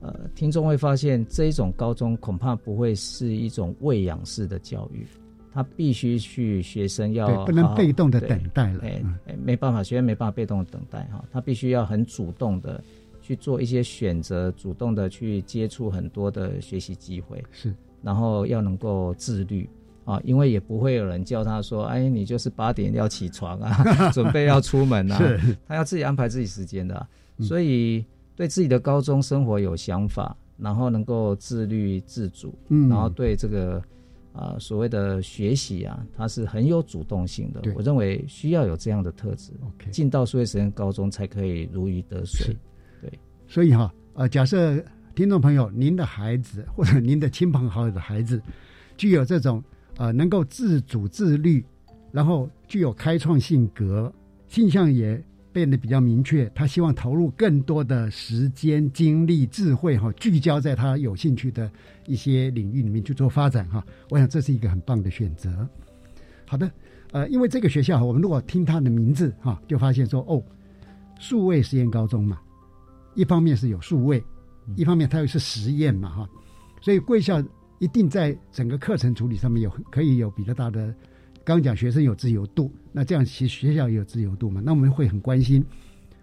[0.00, 5.06] 呃听众会发现这一种高中恐怕不会是一种喂养式的教育。
[5.52, 9.02] 他必须去，学生要不能被动的等待了，哎，
[9.42, 12.84] 没办法，学生没办法被动的等待哈，他必须要很主动的
[13.22, 19.66] 去做一些选择，主动的去接触很多的学习机会，是，然后要能够自律
[20.06, 25.20] 啊，因为也不会有人叫他说，哎，你就是八点要起床啊， 准备要出门啊，
[25.68, 27.06] 他要自己安排自己时间的，
[27.40, 28.02] 所以
[28.34, 33.82] 对自己的高中生活有想法，然后能够自律自主，嗯，然后对这个。
[34.38, 37.62] 啊，所谓的学习啊，他是很有主动性的。
[37.74, 39.50] 我认为需要有这样的特质，
[39.90, 42.54] 进到数学实验高中才可以如鱼得水。
[43.00, 43.10] 对，
[43.48, 44.78] 所以哈，呃，假设
[45.14, 48.38] 听众朋友，您的孩子或者您的亲朋好友的孩子，
[48.98, 49.64] 具有这种
[49.96, 51.64] 呃能够自主自律，
[52.12, 54.12] 然后具有开创性格，
[54.46, 55.22] 性向也。
[55.52, 61.72] 变得比较明确，他希望投入更多的时间、精力、智慧，哈，聚焦在他有兴趣的
[62.04, 63.82] 一些领域里面去做发展，哈。
[64.10, 65.66] 我想这是一个很棒的选择。
[66.44, 66.70] 好的，
[67.10, 70.42] 呃，因为这个学校，我们如果听它的名字，哈，就发现说，哦，
[71.18, 72.38] 数位实验高中嘛，
[73.14, 74.22] 一方面是有数位，
[74.76, 76.28] 一方面它又是实验嘛，哈，
[76.82, 77.42] 所以贵校
[77.78, 80.94] 一定在整个课程处理上面有可以有比较大的。
[81.44, 84.60] 刚讲学生有自由度，那这样其实学校也有自由度嘛？
[84.64, 85.64] 那我们会很关心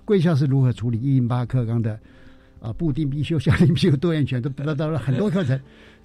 [0.03, 1.97] 贵校是如何处理一零八课纲的
[2.59, 5.57] 啊，布丁必修、校定必修、多元权都得到了很多课程，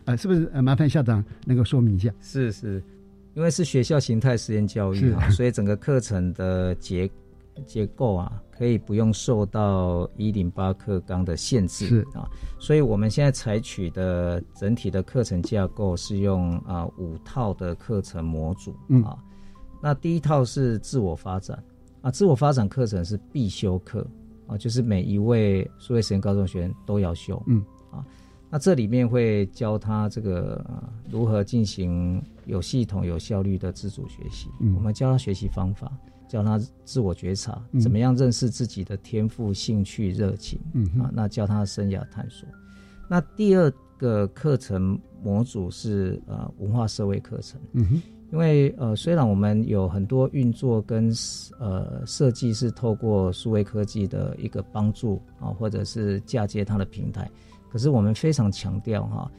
[0.05, 0.49] 呃，是不是？
[0.53, 2.13] 呃，麻烦校长能够说明一下。
[2.21, 2.81] 是是，
[3.35, 7.11] 因为是学校形态实验教育啊，所以整个课程的结
[7.67, 8.43] 结构啊。
[8.51, 19.17] 可以不用受到一零八课纲的限制啊，所以我们现在采取的整体的课程架构是用啊五套的课程模组啊。
[19.81, 21.63] 那第一套是自我发展
[22.03, 24.05] 啊，自我发展课程是必修课
[24.49, 28.05] 啊，就是每一位数位实验高中学员都要修嗯啊。
[28.51, 30.69] 那这里面会教他这个
[31.09, 35.93] 如何进行有系统、有效率的自主学习，我们教他学习方法。
[36.29, 40.61] 教他自我觉察，怎么样认识自己的天赋、兴趣、热情
[41.01, 41.11] 啊？
[41.13, 42.47] 那教他生涯探索。
[43.09, 51.11] 那第二个课程模组是呃文化社会课程，嗯哼，因为呃虽然我们有很多运作跟
[51.59, 57.29] 呃设计是透过数位科技的一个帮助啊，或者是嫁接它的平台，
[57.71, 59.31] 可是我们非常强调哈，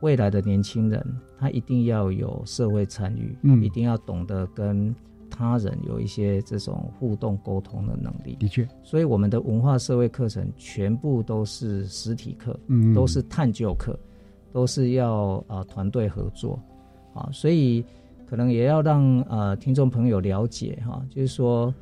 [0.00, 1.04] 未来的年轻人
[1.36, 4.94] 他一定要有社会参与，嗯，一定要懂得跟。
[5.30, 13.98] 他人有一些这种互动沟通的能力，的确，所以我们的文化社会课程全部都是实体课，嗯，都是探究课，
[14.52, 16.58] 都是要啊团队合作，
[17.14, 17.84] 啊，所以
[18.26, 21.74] 可能也要让呃听众朋友了解哈，就是说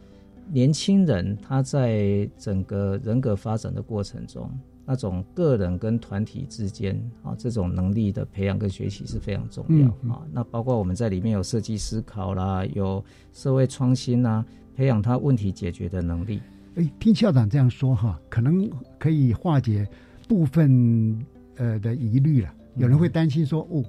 [0.51, 4.51] 年轻人他在整个人格发展的过程中。
[4.87, 10.23] 那种个人跟团体之间啊，这种能力的培养跟学习是非常重要啊。
[10.33, 14.45] 那包括我们在里面有设计思考啦，有社会创新啦，
[14.77, 16.41] 培养他问题解决的能力。
[16.77, 19.89] 哎，听校长这样说哈，可能可以化解
[20.29, 21.25] 部分
[21.57, 22.53] 呃的疑虑了。
[22.77, 23.85] 有人会担心说，哦，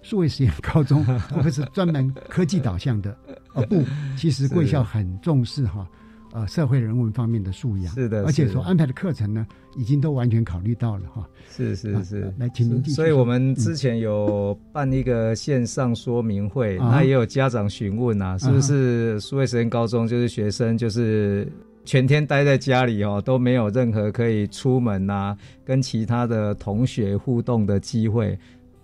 [0.00, 3.14] 数位实验高中会不会是专门科技导向的？
[3.52, 3.84] 哦，不，
[4.16, 5.86] 其实贵校很重视哈。
[6.32, 11.28] 呃，社会人文方面的素养是的，而且所安排的课程呢，已经都完全考虑到了哈。
[11.50, 12.94] 是是是，来，请您继续。
[12.94, 21.50] 所以我们之前有办一个线上说明会，那也有家长询问啊，是不是苏位实验高中就是学生就是
[21.84, 28.38] 全天待在家里哦，都没有任何可以出门啊，跟其他的同学互动的机会。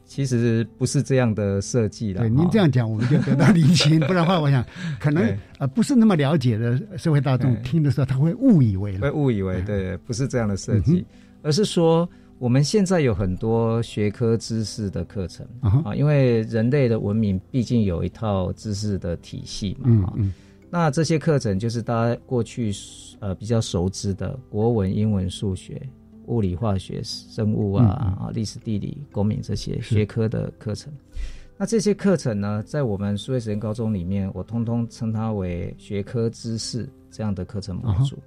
[0.07, 2.21] 其实不是这样的设计的。
[2.21, 3.99] 对，您这样讲，我们就得到理清。
[4.07, 4.65] 不然的话，我想
[5.01, 11.05] 可能呃不是那么了解的社会大众听的时候，他会误以为会误以为对，不是这样的设计，
[11.43, 20.13] 而是说我们现在有很多学科知识的课程啊，因为人类的文明毕竟有一套知识的体系嘛。
[20.17, 20.33] 嗯
[20.69, 22.73] 那这些课程就是大家过去
[23.21, 25.81] 呃比较熟知的国文、英文、数学。
[26.27, 27.87] 物理、化学、生物啊
[28.21, 30.93] 啊，历史、地理、公民这些学科的课程，
[31.57, 38.19] 那这些课程呢，在我们数位实验高中里面，我通通称它为学科知识这样的课程模组。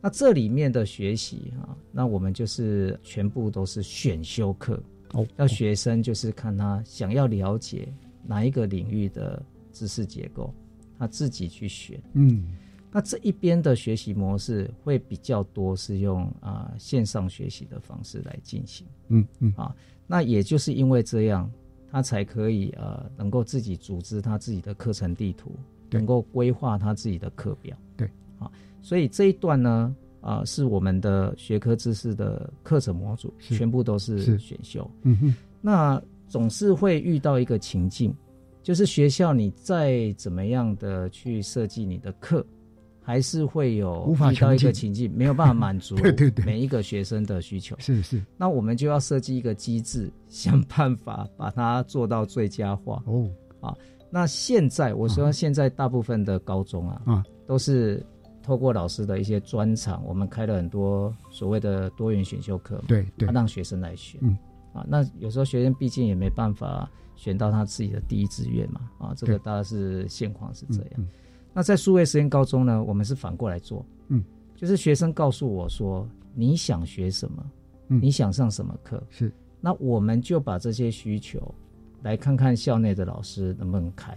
[0.00, 7.92] 那这里面的学习啊，那我们就是全部都是选修课哦，要学生就是看他想要了解
[8.26, 9.42] 哪一个领域的
[9.72, 10.52] 知识结构，
[10.98, 12.00] 他自己去选。
[12.14, 12.44] 嗯。
[12.92, 18.86] 那这一边的学习模式会比较多，是用啊线上学习的方式来进行。
[19.08, 19.74] 嗯嗯啊，
[20.06, 21.48] 那也就是因为这样，
[21.90, 25.52] 他才可以呃能够自己组织他自己的课程地图，
[25.90, 27.76] 能够规划他自己的课表。
[27.96, 28.10] 对
[28.40, 28.50] 啊，
[28.82, 34.90] 所以这一段呢啊是我们的学科知识的课程模组，全部都是选修。
[35.02, 38.12] 嗯哼，那总是会遇到一个情境，
[38.64, 42.44] 就是学校你再怎么样的去设计你的课。
[43.02, 46.44] 还是会有遇到一个情境，没有办法满足 对对对。
[46.44, 47.74] 每一个学生的需求。
[47.78, 48.00] 是。
[48.02, 53.02] 是，那我们就要设计一个机制，想办法把它做到最佳化。
[53.06, 53.28] 哦，
[53.60, 53.74] 啊，
[54.10, 58.04] 那现在我说现在大部分的高中啊，啊，都是
[58.42, 64.20] 透过老师的一些专场，我们开了很多所谓的多元选修课，对对，让学生来选。
[64.22, 64.36] 嗯，
[64.72, 71.06] 啊，那有时候学生毕竟也没办法选到他自己的第一志愿嘛，啊，这个大概是现况是这样。
[71.52, 74.22] 那在数位实验高中呢，我们是反过来做，嗯，
[74.54, 77.44] 就是学生告诉我说你想学什么，
[77.88, 81.52] 嗯，你想上什么课，是，那我们就把这些需求
[82.02, 84.16] 来看看校内的老师能不能开，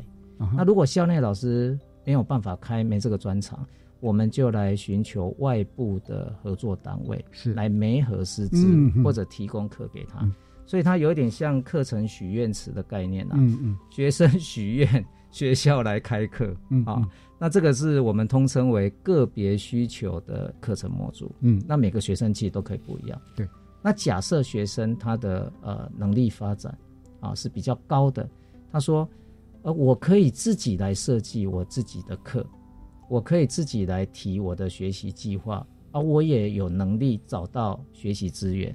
[0.55, 3.65] 那如果校内老师没有办法开，没这个专长，
[3.99, 7.53] 我们就来寻求外部的合作单位，是。
[7.53, 8.67] 来媒合师资
[9.03, 10.29] 或者提供课给他，
[10.65, 15.05] 所以它有一点像课程许愿池的概念啊，嗯嗯，学生许愿。
[15.33, 17.01] 学校来开课，嗯啊，
[17.39, 23.49] 那这个是我们通称为个别需求的课程模组，嗯，那每个学生其实都可以不一样，对。
[23.81, 26.77] 那假设学生他的呃能力发展
[27.19, 28.29] 啊是比较高的，
[28.71, 29.09] 他说，
[29.63, 32.45] 呃，我可以自己来设计我自己的课，
[33.09, 38.73] 我可以自己来提我的学习计划，啊，我也有能力找到学习资源，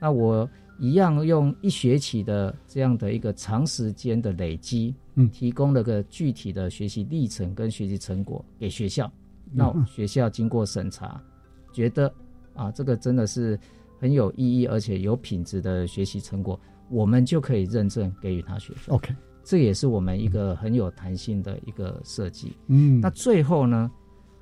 [0.00, 0.48] 那我。
[0.80, 9.12] 一样用一学期的这样的一个长时间的累积，嗯，提供了个具体的学习历程跟学习成果给学校，
[9.52, 11.22] 那学校经过审查，
[11.70, 12.10] 觉得
[12.54, 13.60] 啊这个真的是
[13.98, 16.58] 很有意义而且有品质的学习成果，
[16.88, 18.94] 我们就可以认证给予他学分。
[18.94, 19.14] OK，
[19.44, 22.56] 这也是我们一个很有弹性的一个设计。
[22.68, 23.90] 嗯，那最后呢，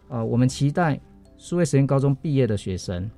[0.06, 1.00] 呃，我们期待
[1.36, 3.10] 数位实验高中毕业的学生，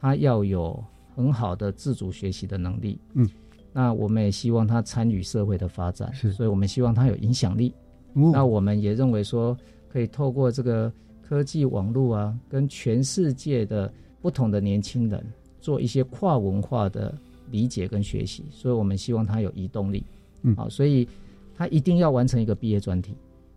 [0.00, 0.82] 他要有。
[1.14, 3.28] 很好的自主学习的能力，嗯，
[3.72, 7.74] 那我们也希望他参与社会的发展，是，所以我们希望他有影响力。
[8.14, 9.56] 那我们也认为说，
[9.88, 15.24] 可以透过这个科技网络啊，跟全世界的不同的年轻人
[15.60, 17.16] 做一些跨文化的
[17.50, 20.04] 理解跟学习，所以我们希望他有移动力，
[20.42, 21.08] 嗯，好，所以
[21.54, 23.14] 他一定要完成一个毕业专题。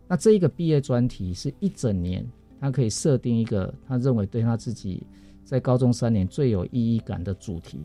[0.07, 2.25] 那这一个毕业专题是一整年，
[2.59, 5.01] 他可以设定一个他认为对他自己。
[5.45, 7.79] 在高中三年最有意义感的主题，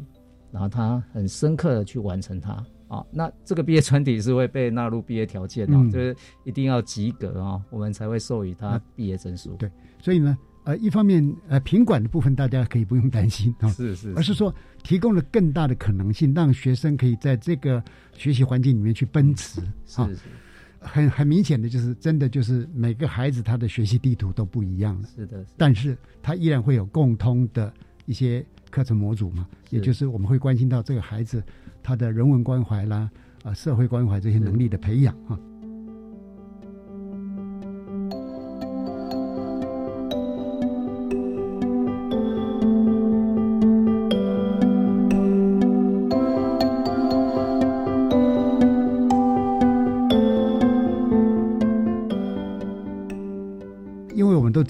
[0.50, 2.52] 然后他很深刻的去完成它
[2.88, 3.04] 啊。
[3.12, 9.54] 那这个毕业专题是会被纳入毕业条件的，就是一定要及格啊，我们才会授予他毕业证书。
[9.58, 9.70] 对，
[10.02, 14.52] 所以呢，呃，一方面呃，品管的部分大家可以不用担心啊，是是，而是说
[14.82, 17.82] 提供了更大的可能性，让学生可以在这个
[18.14, 19.60] 学习环境里面去奔驰
[19.96, 20.08] 啊。
[20.80, 25.08] 很很明显的就是，真的就是每个孩子他的学习地图都不一样了。
[25.14, 27.72] 是的，但是他依然会有共通的
[28.06, 31.42] 一些课程模组嘛，也就是我们会关心到这个孩子
[31.82, 33.10] 他的人文关怀啦，
[33.42, 35.38] 啊，社会关怀这些能力的培养啊。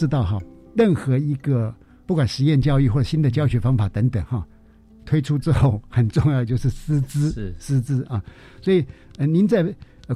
[0.01, 0.39] 知道哈，
[0.75, 1.75] 任何一个
[2.07, 4.47] 不管实验教育或者新的教学方法等等哈，
[5.05, 8.25] 推出之后很重要就是师资，师资啊。
[8.63, 8.83] 所以
[9.19, 9.63] 呃，您在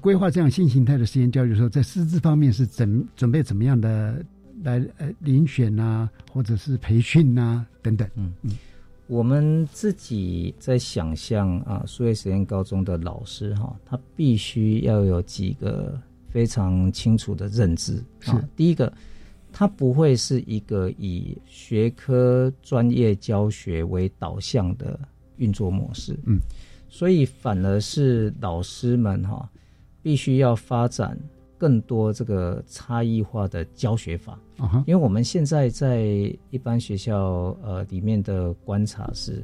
[0.00, 4.24] 规划这样新形态的实验教育的时候，在师资方面是怎准备怎么样的
[4.62, 8.08] 来呃遴选啊，或者是培训啊等等？
[8.14, 8.52] 嗯嗯，
[9.06, 18.42] 我们自己在想象啊，数位实验高中的老师哈，他必须要有几个非常清楚的认知啊。
[18.56, 18.90] 第一个，
[19.56, 24.98] 他不会是一个以学科专业教学为导向的
[25.36, 26.40] 运作模式，嗯，
[26.88, 29.48] 所以反而是老师们哈，
[30.02, 31.16] 必须要发展。
[31.56, 34.38] 更多这个差异化的教学法，
[34.86, 36.02] 因为我们现在在
[36.50, 39.42] 一般学校呃里面的观察是，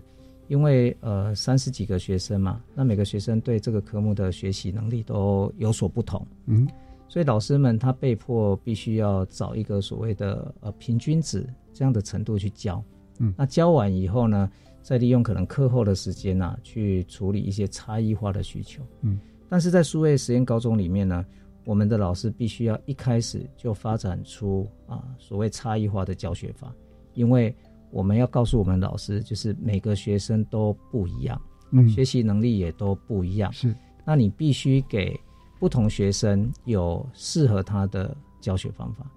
[0.48, 6.68] 因为呃三十几个学生嘛，那每个学生对这个科目的学习能力都有所不同，嗯，
[7.11, 11.44] 所以老师们他被迫必须要找一个所谓的呃平均值
[11.74, 12.82] 这样的程度去教，
[13.18, 14.48] 嗯，那教完以后呢，
[14.80, 21.26] 再利用可能课后的时间呐去处理一些差异化的需求，嗯，但是在数位实验高中里面呢。
[21.66, 26.74] 我们的老师必须要一开始就发展出啊所谓差异化的教学法，
[27.12, 27.54] 因为
[27.90, 31.40] 我们要告诉我们老师，就是每个学生都不一样，
[31.70, 33.76] 嗯，学习能力也都不一样，是。
[34.06, 35.14] 那你必须给
[35.61, 39.08] 不同学生有适合他的教学方法。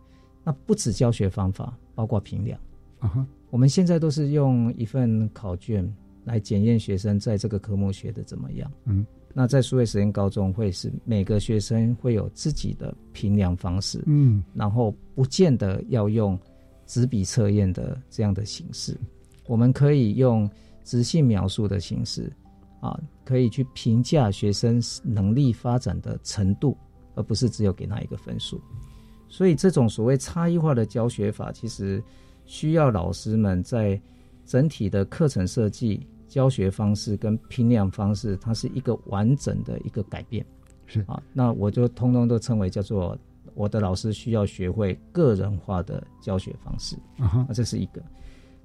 [0.44, 2.60] 那不止教学方法，包括评量。
[3.00, 5.92] 啊哈，我们现在都是用一份考卷
[6.26, 8.72] 来检验学生在这个科目学的怎么样。
[8.84, 9.04] 嗯。
[9.36, 16.38] 那在数位实验高中会是每个学生会有自己的评量方式，嗯，然后不见得要用
[16.86, 18.96] 纸笔测验的这样的形式，
[19.48, 20.48] 我们可以用
[20.84, 22.32] 直性描述的形式，
[22.84, 26.78] 啊，可以去评价学生能力发展的程度，
[27.16, 28.62] 而不是只有给他一个分数。
[29.30, 32.04] 所以这种所谓差异化的教学法，其实
[32.46, 34.00] 需要老师们在
[34.46, 36.06] 整体的课程设计。
[36.26, 40.44] 教学方式跟评量方式，它是一个完整的一个改变，
[40.88, 43.16] 是啊，那我就通通都称为叫做
[43.54, 48.02] 我的老师需要学会个人化的教学方式啊，这是一个。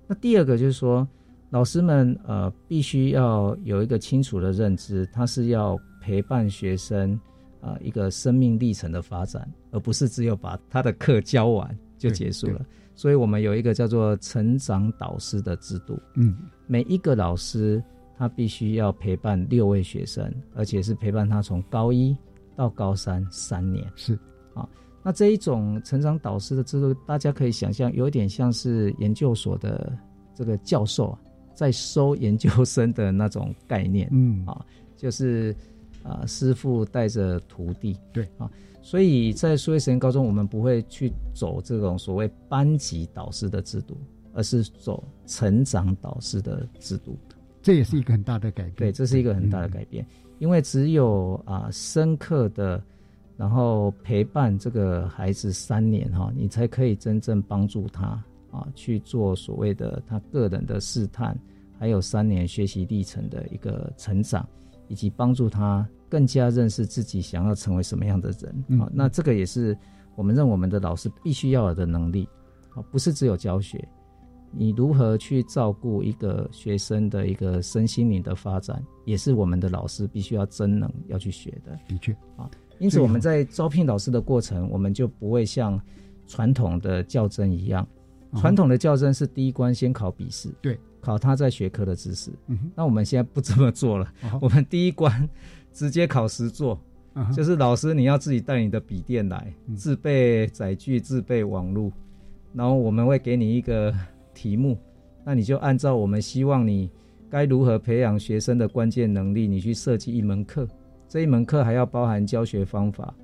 [0.07, 1.07] 那第二个就是说，
[1.51, 7.19] 老师们呃必须要有一个清楚的认知，他是要陪伴学生
[7.61, 12.65] 啊一个生命历程的发展，而不是只有把他的课教完就结束了。
[12.95, 16.37] 所以我们有一个叫做成长导师的制度，嗯，
[16.67, 17.83] 每一个老师
[18.17, 22.17] 他必须要陪伴六位学生，而且是陪伴他从高一
[22.57, 24.19] 到高三三年，是。
[24.53, 24.69] 啊。
[25.03, 29.97] 那这一种成长导师的制度，大家可以想象，有点像是研究所的
[30.35, 31.17] 这个教授
[31.59, 34.65] 在收研究生的那种概念，嗯啊，
[34.97, 35.53] 就是
[36.05, 38.49] 啊师傅带着徒弟，对啊。
[38.81, 43.99] 所以在数位实验高中，我们不会去走这种所谓班级导师的制度，
[44.33, 47.19] 而是走成长导师的制度。
[47.61, 48.75] 这也是一个很大的改变。
[48.77, 50.07] 对，这是一个很大的改变，
[50.39, 52.81] 因为只有啊深刻的，
[53.37, 61.39] 然后陪伴这个孩子三年哈，你才可以真正帮助他啊去做所谓的他个人的试探，
[61.79, 64.49] 还有三年学习历程的一个成长，
[64.89, 65.89] 以及帮助他。
[66.11, 69.77] 更加认识自己想要成为什么样的人啊，那这个也是
[70.17, 72.27] 我们认我们的老师必须要有的能力
[72.71, 73.87] 啊，不是只有教学，
[74.51, 81.79] 你如何去照顾一个学生的一个身心灵的发展，也是我们的老师必须要真能要去学的。
[81.87, 85.79] 的确啊，因此我们在招聘老师的过程，我们就不会像
[86.27, 87.87] 传统的较真一样，
[88.37, 92.31] 传统的教甄是第一关先考笔试，对，考他在学科的知识。
[92.49, 95.29] 嗯，那我们现在不这么做了，我们第一关。
[95.71, 96.77] 直接考实做，
[97.33, 101.93] 就是老师你要自己带你的笔电来，自备载具，自备网络，
[102.53, 103.95] 然后我们会给你一个
[104.35, 104.77] 题目，
[105.25, 106.91] 那你就按照我们希望你
[107.31, 110.67] 该如何培养学生的关键能力，你去设计一门课。
[111.07, 113.15] 这一门课还要包含教学方法，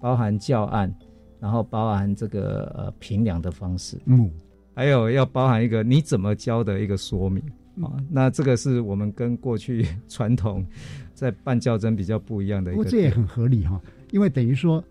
[0.00, 0.92] 包含教案，
[1.38, 4.28] 然后包含这个呃评量的方式，嗯，
[4.74, 7.42] 还有要包含一个你怎么教的一个说明。
[7.82, 7.96] 啊。
[8.10, 10.64] 那这个是我们跟过去传统。
[11.12, 13.78] 在办教真比较不一样的，不过这也很合理哈，
[14.10, 14.82] 因为等于说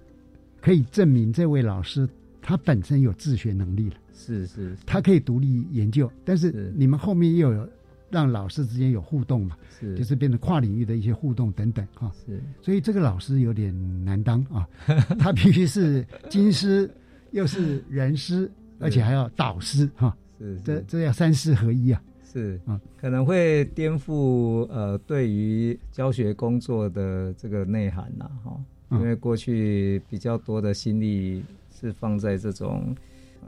[0.61, 2.07] 可以证明这位老师
[2.39, 6.71] 他本身有自学能力了，是是，他可以独立研究，但是。
[6.75, 7.67] 你们后面又有
[8.11, 13.73] 让老师之间有互动嘛，是，就是变成跨领域的一些互动等等哈，是，所以这个老师有点
[14.05, 14.69] 难当啊，
[15.17, 16.87] 他必须是金师
[17.31, 18.47] 又是人师，
[18.79, 22.01] 而且还要导师哈，是，这这要三师合一啊。
[22.31, 28.55] 是啊，可能会颠覆呃对于教学工作的这个内涵呐，哈，
[28.91, 32.95] 因为过去比较多的心力是放在这种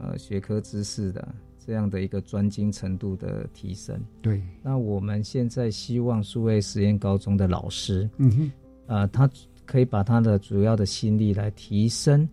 [0.00, 1.32] 呃学科知识的
[1.64, 3.96] 这样的一个专精程度的提升。
[4.20, 8.52] 对，那我们现在希望数位实验高中的老师，嗯哼，
[8.88, 9.30] 呃，他
[9.64, 12.28] 可以把他的主要的心力来提升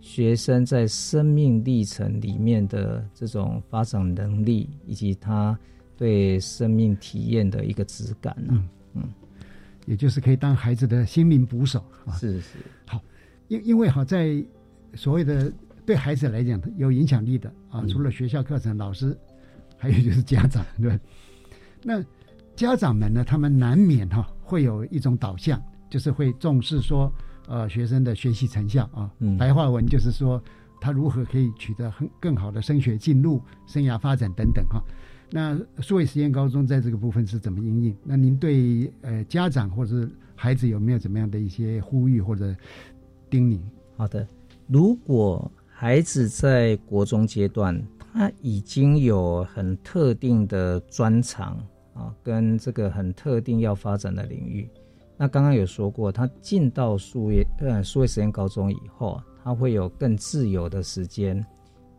[0.00, 5.58] 学生在生命历程里面的这种发展能力，以及他。
[5.96, 8.66] 对生命体验的一个质感呢。
[8.94, 9.02] 嗯，
[9.84, 12.14] 也就是可以当孩子的心灵捕手啊。
[12.14, 12.98] 是是，好，
[13.48, 14.42] 因因为哈，在
[14.94, 15.52] 所谓的
[15.84, 19.14] 对孩子来讲有影响力的啊，除了学校课程、老师，
[19.76, 20.98] 还有就是家长，对。
[21.84, 22.02] 那
[22.56, 27.12] 家长们呢，他们难免哈会有一种导向，就是会重视说，
[27.50, 29.10] 呃，学生的学习成效啊。
[29.18, 29.36] 嗯。
[29.36, 30.40] 白话文就是说，
[30.80, 34.80] 他如何可以取得很更好的升学进入、生涯发展等等哈。
[35.32, 37.94] 那数位实验高中在这个部分是怎么应用？
[38.04, 42.54] 那您对呃家长或者孩子有没有怎么样的一些呼吁或者
[43.28, 43.60] 叮咛？
[43.96, 44.26] 好的，
[44.66, 47.80] 如果孩子在国中阶段，
[48.12, 51.56] 他已经有很特定的专长
[51.94, 54.68] 啊，跟这个很特定要发展的领域。
[55.20, 61.44] 那刚刚有说过，他进到数位呃数位实验高中以后，他会有更自由的时间，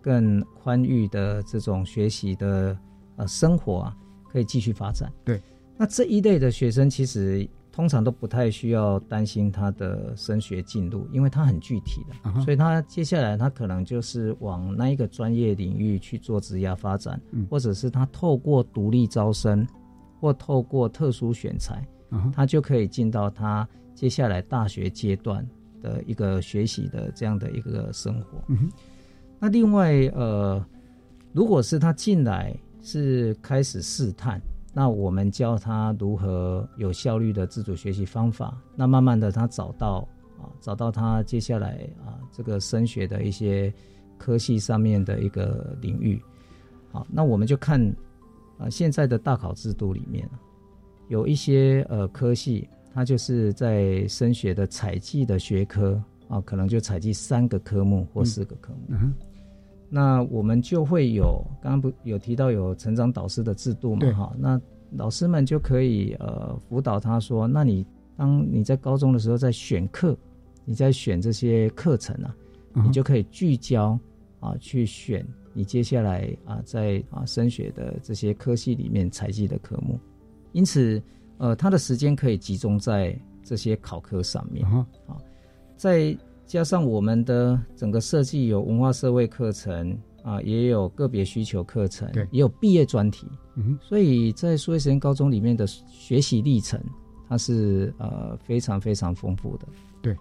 [0.02, 2.76] 更宽裕的这种学习的。
[3.18, 3.98] 呃，生活啊，
[4.30, 5.12] 可以继续发展。
[5.26, 5.40] 对，
[5.78, 19.68] 那这一类的学生其实通常都不太需要担心他的升学进度，因为他很具体的，所以他接下来他可能就是往那一个专业领域去做职业发展，或者是他透过独立招生
[20.22, 21.86] 或透过特殊选材，
[22.34, 25.46] 他就可以进到他接下来大学阶段
[25.82, 28.44] 的一个学习的这样的一个生活。
[29.40, 30.64] 那另外，呃，
[31.34, 32.56] 如果是他进来。
[32.84, 34.42] 是开始试探，
[34.74, 38.60] 那我们教他如何有效率的自主学习方法。
[38.76, 40.08] 那慢慢的，他找到
[40.40, 43.72] 啊，找到他接下来啊这个升学的一些
[44.18, 46.20] 科系上面的一个领域。
[46.92, 47.80] 好，那我们就看
[48.58, 50.28] 啊现在的大考制度里面，
[51.12, 58.96] 有一些呃科系，它就是在升学的采集的学科啊，可能就采集三个科目或四个科目。
[59.90, 64.10] 那我们就会有刚刚不有提到有成长导师的制度嘛？
[64.14, 64.60] 哈，那
[64.92, 67.86] 老师们就可以呃辅导他说，那你
[68.16, 70.18] 当你在高中的时候在选课，
[70.64, 72.34] 你在选这些课程啊，
[72.86, 74.00] 你就可以聚焦
[74.40, 80.00] 啊去选你接下来啊在啊升学的这些科系里面采集的科目，
[80.52, 81.02] 因此
[81.38, 84.66] 呃他的时间可以集中在这些考科上面。
[84.68, 84.86] 啊，
[85.76, 86.18] 再。
[86.48, 93.26] 加上我们的整个设计有文化社会课程啊，也有个别需求课程，对，也有毕业专题，
[93.56, 96.78] 嗯，所以在数位实验高中里面的学习历程，
[97.30, 99.68] 它是呃非常非常丰富的，
[100.02, 100.14] 对，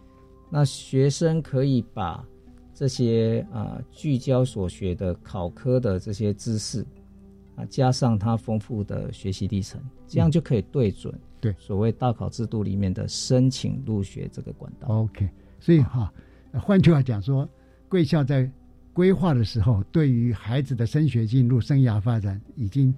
[0.48, 2.24] 那学生可以把
[2.72, 6.86] 这些啊聚焦所学的考科的这些知识
[7.56, 15.28] 啊，加上他丰富的学习历程，这样就可以对准对所谓大考制度里面的申请入学这个管道，OK。
[15.58, 16.12] 所以哈，
[16.54, 17.48] 换句话讲说，
[17.88, 18.50] 贵校在
[18.92, 22.94] 规划的时候，对于孩子的升学进入、生涯发展，已经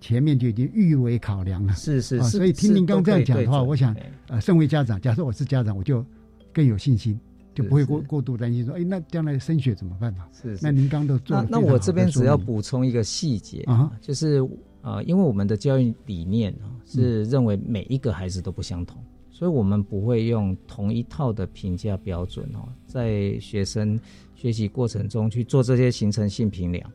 [0.00, 1.72] 前面就已经预为考量了。
[1.74, 2.38] 是是是。
[2.38, 3.94] 所以听您刚这样讲的话，我想，
[4.28, 6.04] 呃，身为家长，假设我是家长，我就
[6.52, 7.18] 更有信心，
[7.56, 10.28] 就不会过过度担心说，哎，那将来升学怎么办嘛？
[10.30, 10.58] 是。
[10.60, 11.42] 那您刚都做。
[11.42, 14.46] 那那我这边只要补充一个细节啊，就是
[14.82, 19.02] 呃，因为我们的教育理念啊，是认为每一个孩子都不相同。
[19.30, 23.98] 所以，我们不会用同一套的评价标准哦，在学生
[24.34, 26.90] 学习过程中去做这些形成性评量。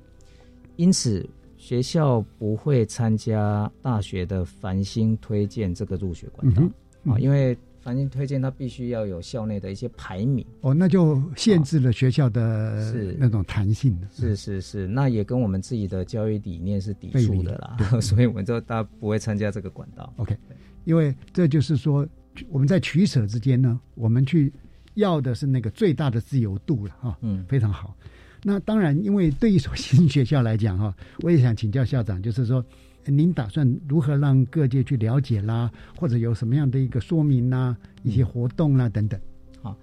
[0.75, 6.63] 因此，学校不会参加大学的繁星推荐这个入学管道
[7.05, 13.99] 啊，因为繁星推荐它必须要有校内的一些排名哦，那就限制了学校的那种弹性。
[14.13, 20.13] 是是是，那也跟我们自己的教育理念是抵触的啦， 所以我们就大家不会参加这个管道。
[20.17, 20.37] OK，
[20.85, 22.07] 因为这就是说。
[22.49, 24.53] 我们在取舍之间呢，我们去
[24.93, 27.93] 要的是那个最大的自由度了哈，嗯，非常好。
[28.41, 32.65] 那当然，因为对一所新学校来讲哈，我也想请教校长，就是说，
[33.05, 39.19] 您打算如何让各界去了解啦，或者有什么样的一个说明啦，一些活动啦等等。
[39.61, 39.75] 好，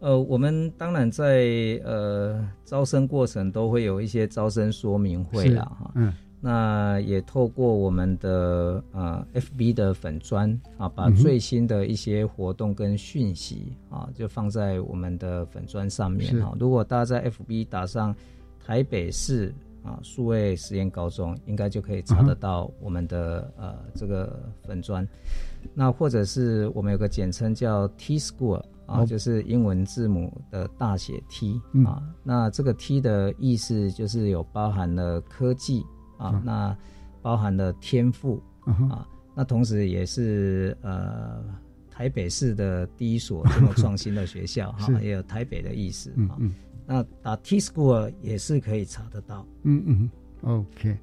[0.00, 6.12] 呃，我们当然在呃招生过程都会有一些招生说明会啦，哈，嗯。
[6.42, 16.56] 那也透过我们的呃 FB 的粉砖啊，把最新的一些活动跟讯息啊，就放在我们的粉砖上面哈。
[16.58, 18.16] 如果大家在 FB 打上
[18.64, 25.06] 台北市啊数位实验高中，应该就可以查得到我们的呃这个粉砖。
[25.74, 32.02] 那或者是我们有个简称叫 T School 啊，就是英文字母的大写 T 啊。
[32.22, 35.84] 那这个 T 的意思就是有包含了科技。
[36.20, 36.76] 啊，那
[37.22, 38.42] 包含了天赋
[38.90, 41.42] 啊，那同时也是呃
[41.90, 46.36] 台北市的第一所 这么创新的学校哈，也有台北的意思啊。
[46.92, 49.46] 那打 T School 也是可以查得到。
[49.62, 50.10] 嗯嗯
[50.40, 50.98] ，OK。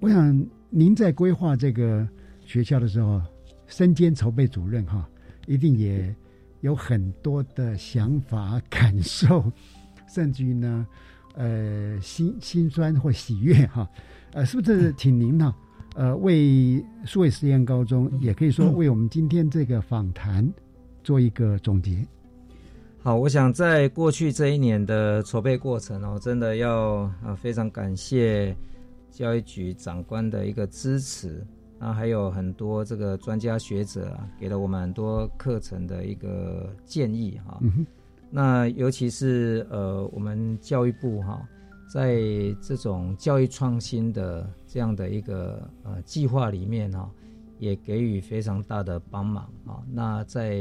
[0.00, 2.08] 我想您在规划这个
[2.40, 3.20] 学校的时候，
[3.66, 5.06] 身兼筹备主任哈，
[5.46, 6.14] 一定也
[6.62, 9.52] 有很多的想法、感受，
[10.08, 10.86] 甚至于呢，
[11.34, 13.86] 呃，心心酸或喜悦哈，
[14.32, 14.90] 呃，是不是？
[14.94, 15.54] 请您呢，
[15.96, 20.50] 呃，为数位实验高中，也可以说为我们今天这个访谈
[21.02, 22.06] 做一个总结。
[23.04, 28.56] 好，我想在过去这一年的筹备过程哦，真的要啊非常感谢
[29.10, 31.46] 教育局长官的一个支持，
[31.78, 37.60] 啊，还有很多这个专家学者啊，给了我们很多课程的一个建议哈。
[38.30, 41.46] 那尤其是呃，我们教育部哈，
[41.92, 42.22] 在
[42.62, 47.10] 这种教育创新的这样的一个呃计划里面哈，
[47.58, 49.84] 也给予非常大的帮忙啊。
[49.92, 50.58] 那在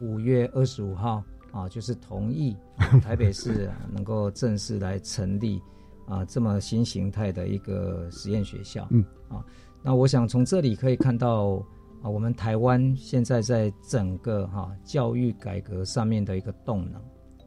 [0.00, 1.20] 五月二十五号。
[1.54, 2.56] 啊，就是同意
[3.00, 5.62] 台北市能够正式来成立
[6.04, 8.88] 啊这么新形态的一个实验学校。
[8.90, 9.44] 嗯，啊，
[9.80, 11.64] 那我想从这里可以看到
[12.02, 17.00] 啊，我们台湾现在在整个哈教育改革上面的一个动能，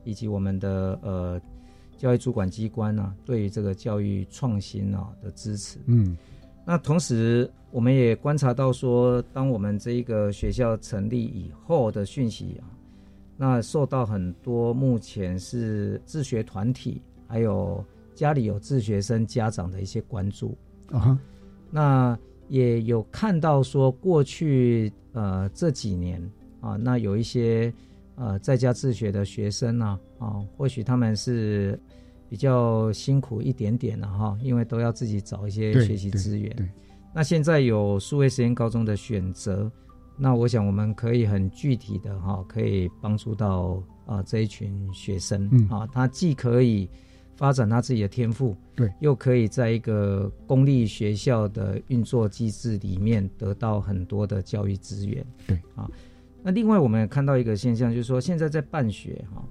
[0.05, 1.41] 以及我们的呃
[1.97, 5.79] 教育主管机关呢对于这个教育创新啊的支持。
[5.85, 6.15] 嗯，
[6.65, 12.71] 那同时我们也观察到说，当我们这一个学校成立以后的讯息啊。
[13.39, 17.85] 那受到很多目前是自学团体，还有
[18.15, 20.57] 家里有自学生家长的一些关注
[20.91, 21.17] 啊。
[21.69, 22.17] 那
[22.47, 26.19] 也有看到说，过去呃这几年
[26.61, 27.71] 啊，那有一些
[28.15, 31.79] 呃在家自学的学生呢啊，或许他们是
[32.27, 36.73] 比较辛苦一点点的哈，因为都要自己找一些学习资源。
[37.13, 39.71] 那现在有数位实验高中的选择。
[40.19, 46.89] 那我想我们可以很具体的哈，可以帮助到啊这一群学生啊，他既可以
[47.35, 55.87] 发展他自己的天赋，对，又可以在一个公立学校的运作机制里面得到很多的教育资源，对啊。
[56.41, 59.43] 那另外我们也看到一个现象，就是说现在在办学哈，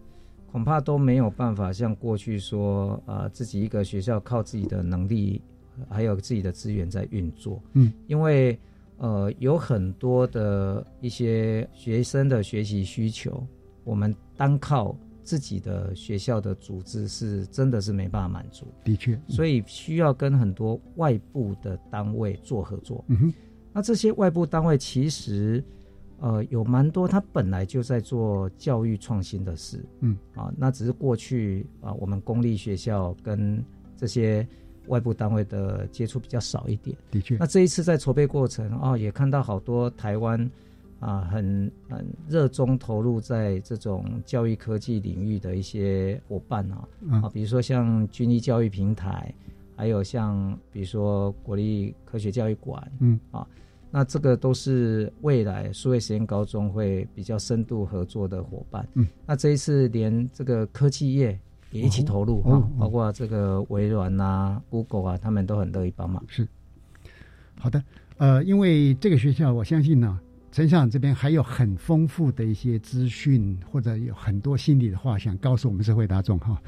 [0.51, 5.41] 恐怕都没有办法像过去说啊自己一个学校靠自己的能力
[5.89, 8.59] 还有自己的资源在运作，嗯，因为。
[8.99, 13.47] 呃，有很多的一些学生的学习需求，
[13.85, 18.67] 我们单靠自己的学校的组织是真的是没办法满足。
[18.83, 23.05] 的确，所以需要跟很多外部的单位做合作。
[23.09, 23.35] 嗯哼，
[23.73, 25.63] 那这些外部单位其实，
[26.21, 29.85] 呃，有蛮多，他本来就在做教育创新的事。
[30.01, 33.63] 嗯，啊，那只是过去啊，我们公立学校跟
[33.95, 34.47] 这些。
[34.89, 37.37] 外部单位的接触比较少一点，的确。
[37.37, 40.51] 那这一次在筹备过程啊，也看到好多台湾
[41.01, 49.35] 啊，很很热衷投入在这种教育科技领域的一些伙伴啊，啊，比如说像军医教育平台，
[49.77, 53.47] 还有像比如说国立科学教育馆，嗯，啊，
[53.91, 58.89] 那这个都是未来数位实验高中会比较深度合作的伙伴。
[58.95, 61.39] 嗯，那这一次连这个科技业。
[61.71, 66.23] 也一起投入哈，包括这个微软呐、Google 啊，他们都很乐意帮忙。
[66.29, 66.47] 是，
[67.59, 67.83] 好的，
[68.19, 70.19] 呃，因为这个学校，我相信呢，
[70.53, 76.61] 陈校长这边还有很丰富的一些资讯，或者有很多心里的话想告诉我们社会大众哈。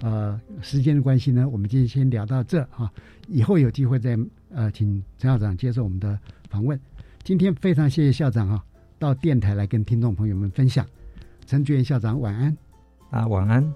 [0.00, 2.90] 呃，时间的关系呢，我们今天先聊到这哈，
[3.26, 4.16] 以后有机会再
[4.50, 6.18] 呃，请陈校长接受我们的
[6.48, 6.78] 访问。
[7.22, 8.64] 今天非常谢谢校长啊，
[8.98, 10.86] 到电台来跟听众朋友们分享。
[11.46, 12.56] 陈菊元校长，晚安。
[13.10, 13.74] 啊，晚安。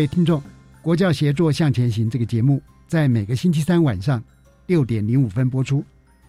[0.00, 0.42] 各位听众，
[0.80, 4.24] 国教协作向前行这个节目在每个星期三晚上
[4.66, 5.84] 六点零五分播出。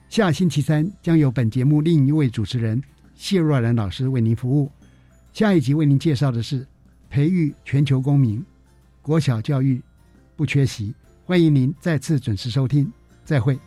[0.09, 2.84] 下星期三将由本节目另一位主持人
[3.15, 4.69] 谢若兰老师为您服务。
[5.32, 6.67] 下一集为您介绍的是
[7.09, 8.43] 培育全球公民，
[9.01, 9.82] 国小教育
[10.36, 10.93] 不缺席。
[11.24, 12.91] 欢迎您再次准时收听，
[13.24, 13.57] 再会。